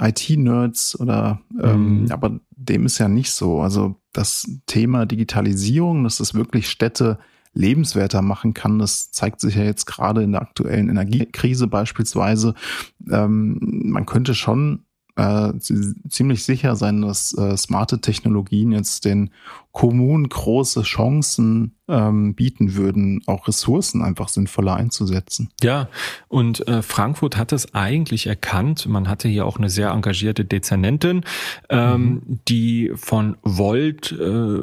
[0.00, 2.10] IT-Nerds oder, ähm, mhm.
[2.10, 3.60] aber dem ist ja nicht so.
[3.60, 7.18] Also das Thema Digitalisierung, dass es wirklich Städte
[7.52, 8.78] lebenswerter machen kann.
[8.78, 12.54] Das zeigt sich ja jetzt gerade in der aktuellen Energiekrise beispielsweise.
[13.10, 19.28] Ähm, man könnte schon äh, ziemlich sicher sein, dass äh, smarte Technologien jetzt den
[19.72, 25.50] Kommunen große Chancen ähm, bieten würden, auch Ressourcen einfach sinnvoller einzusetzen.
[25.62, 25.88] Ja,
[26.28, 28.86] und äh, Frankfurt hat es eigentlich erkannt.
[28.86, 31.24] Man hatte hier auch eine sehr engagierte Dezernentin,
[31.70, 32.40] ähm, mhm.
[32.48, 34.60] die von Volt äh,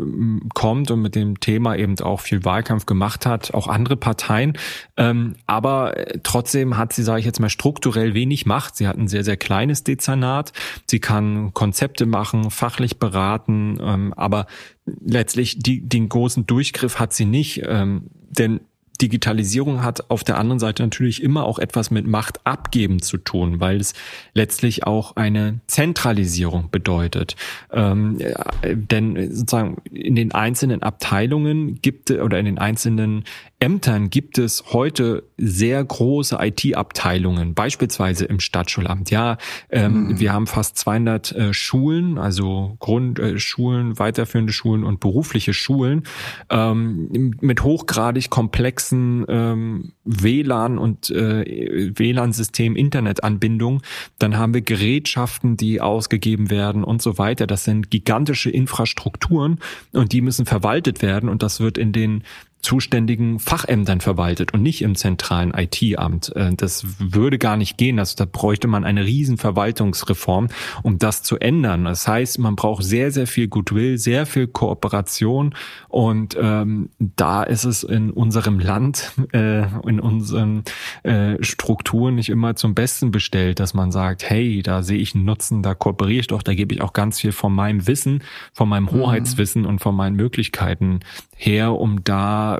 [0.53, 4.53] kommt und mit dem Thema eben auch viel Wahlkampf gemacht hat, auch andere Parteien.
[4.97, 8.76] Ähm, aber trotzdem hat sie, sage ich jetzt mal, strukturell wenig Macht.
[8.76, 10.53] Sie hat ein sehr, sehr kleines Dezernat.
[10.86, 14.45] Sie kann Konzepte machen, fachlich beraten, ähm, aber
[14.86, 18.59] letztlich die, den großen Durchgriff hat sie nicht, ähm, denn
[19.01, 23.59] Digitalisierung hat auf der anderen Seite natürlich immer auch etwas mit Macht abgeben zu tun,
[23.59, 23.93] weil es
[24.33, 27.36] letztlich auch eine Zentralisierung bedeutet.
[27.71, 28.19] Ähm,
[28.63, 33.25] denn sozusagen in den einzelnen Abteilungen gibt oder in den einzelnen
[33.59, 39.11] Ämtern gibt es heute sehr große IT-Abteilungen, beispielsweise im Stadtschulamt.
[39.11, 39.37] Ja,
[39.69, 40.19] ähm, mhm.
[40.19, 46.03] wir haben fast 200 äh, Schulen, also Grundschulen, äh, weiterführende Schulen und berufliche Schulen
[46.49, 53.81] ähm, mit hochgradig komplexen ähm, WLAN und äh, WLAN-System, Internetanbindung.
[54.19, 57.47] Dann haben wir Gerätschaften, die ausgegeben werden und so weiter.
[57.47, 59.59] Das sind gigantische Infrastrukturen
[59.93, 62.23] und die müssen verwaltet werden und das wird in den
[62.66, 66.36] zuständigen Fachämtern verwaltet und nicht im zentralen IT-Amt.
[66.36, 67.99] Äh, das würde gar nicht gehen.
[67.99, 70.47] Also da bräuchte man eine riesen Verwaltungsreform,
[70.82, 71.86] um das zu ändern.
[71.86, 75.53] Das heißt, man braucht sehr, sehr viel Goodwill, sehr viel Kooperation
[75.89, 80.63] und ähm, da ist es in unserem Land, äh, in unseren
[81.03, 85.26] äh, Strukturen nicht immer zum Besten bestellt, dass man sagt, hey, da sehe ich einen
[85.26, 88.68] Nutzen, da kooperiere ich doch, da gebe ich auch ganz viel von meinem Wissen, von
[88.68, 88.91] meinem mhm.
[88.91, 91.01] Hoheitswissen und von meinen Möglichkeiten
[91.36, 92.54] her, um da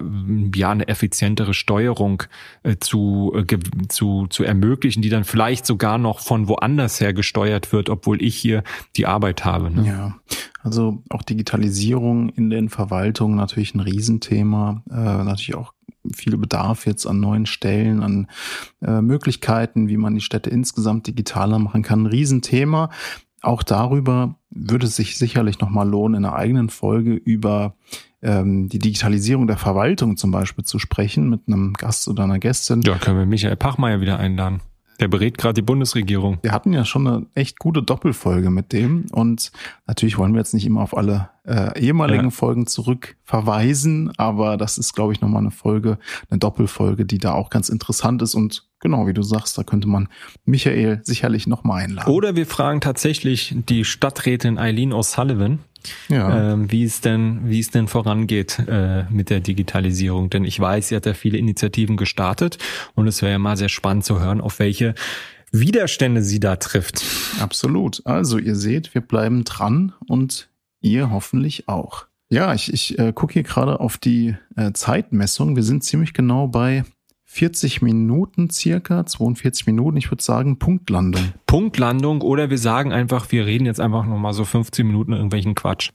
[0.56, 2.24] ja eine effizientere Steuerung
[2.64, 3.58] äh, zu, äh,
[3.90, 8.36] zu, zu ermöglichen, die dann vielleicht sogar noch von woanders her gesteuert wird, obwohl ich
[8.36, 8.64] hier
[8.96, 9.72] die Arbeit habe.
[9.72, 9.88] Ne?
[9.88, 10.16] Ja,
[10.64, 15.74] also auch Digitalisierung in den Verwaltungen natürlich ein Riesenthema, äh, natürlich auch
[16.14, 18.28] viel Bedarf jetzt an neuen Stellen, an
[18.82, 22.04] äh, Möglichkeiten, wie man die Städte insgesamt digitaler machen kann.
[22.04, 22.90] Ein Riesenthema.
[23.42, 27.76] Auch darüber würde es sich sicherlich nochmal lohnen, in einer eigenen Folge über
[28.22, 32.82] ähm, die Digitalisierung der Verwaltung zum Beispiel zu sprechen mit einem Gast oder einer Gästin.
[32.82, 34.62] Ja, können wir Michael Pachmeier wieder einladen.
[35.00, 36.40] Der berät gerade die Bundesregierung.
[36.42, 39.52] Wir hatten ja schon eine echt gute Doppelfolge mit dem und
[39.88, 42.30] natürlich wollen wir jetzt nicht immer auf alle äh, ehemaligen ja.
[42.30, 45.98] Folgen zurück verweisen, aber das ist, glaube ich, nochmal eine Folge,
[46.30, 49.90] eine Doppelfolge, die da auch ganz interessant ist und genau, wie du sagst, da könnte
[49.90, 50.08] man
[50.46, 52.12] Michael sicherlich nochmal einladen.
[52.12, 55.60] Oder wir fragen tatsächlich die Stadträtin Eileen O'Sullivan,
[56.10, 56.54] ja.
[56.54, 60.30] ähm, wie es denn, wie es denn vorangeht äh, mit der Digitalisierung.
[60.30, 62.58] Denn ich weiß, sie hat ja viele Initiativen gestartet
[62.94, 64.96] und es wäre ja mal sehr spannend zu hören, auf welche
[65.52, 67.04] Widerstände sie da trifft.
[67.40, 68.02] Absolut.
[68.06, 70.50] Also ihr seht, wir bleiben dran und
[70.82, 72.06] ihr hoffentlich auch.
[72.30, 75.56] Ja, ich, ich äh, gucke hier gerade auf die äh, Zeitmessung.
[75.56, 76.84] Wir sind ziemlich genau bei
[77.36, 81.34] 40 Minuten circa, 42 Minuten, ich würde sagen Punktlandung.
[81.46, 85.90] Punktlandung oder wir sagen einfach, wir reden jetzt einfach nochmal so 15 Minuten irgendwelchen Quatsch.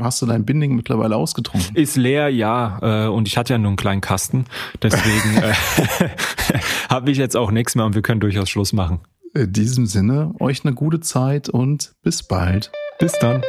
[0.00, 1.76] Hast du dein Binding mittlerweile ausgetrunken?
[1.76, 2.78] Ist leer, ja.
[2.80, 4.46] Äh, und ich hatte ja nur einen kleinen Kasten.
[4.82, 5.52] Deswegen äh,
[6.88, 9.00] habe ich jetzt auch nichts mehr und wir können durchaus Schluss machen.
[9.34, 12.72] In diesem Sinne, euch eine gute Zeit und bis bald.
[12.98, 13.42] Bis dann.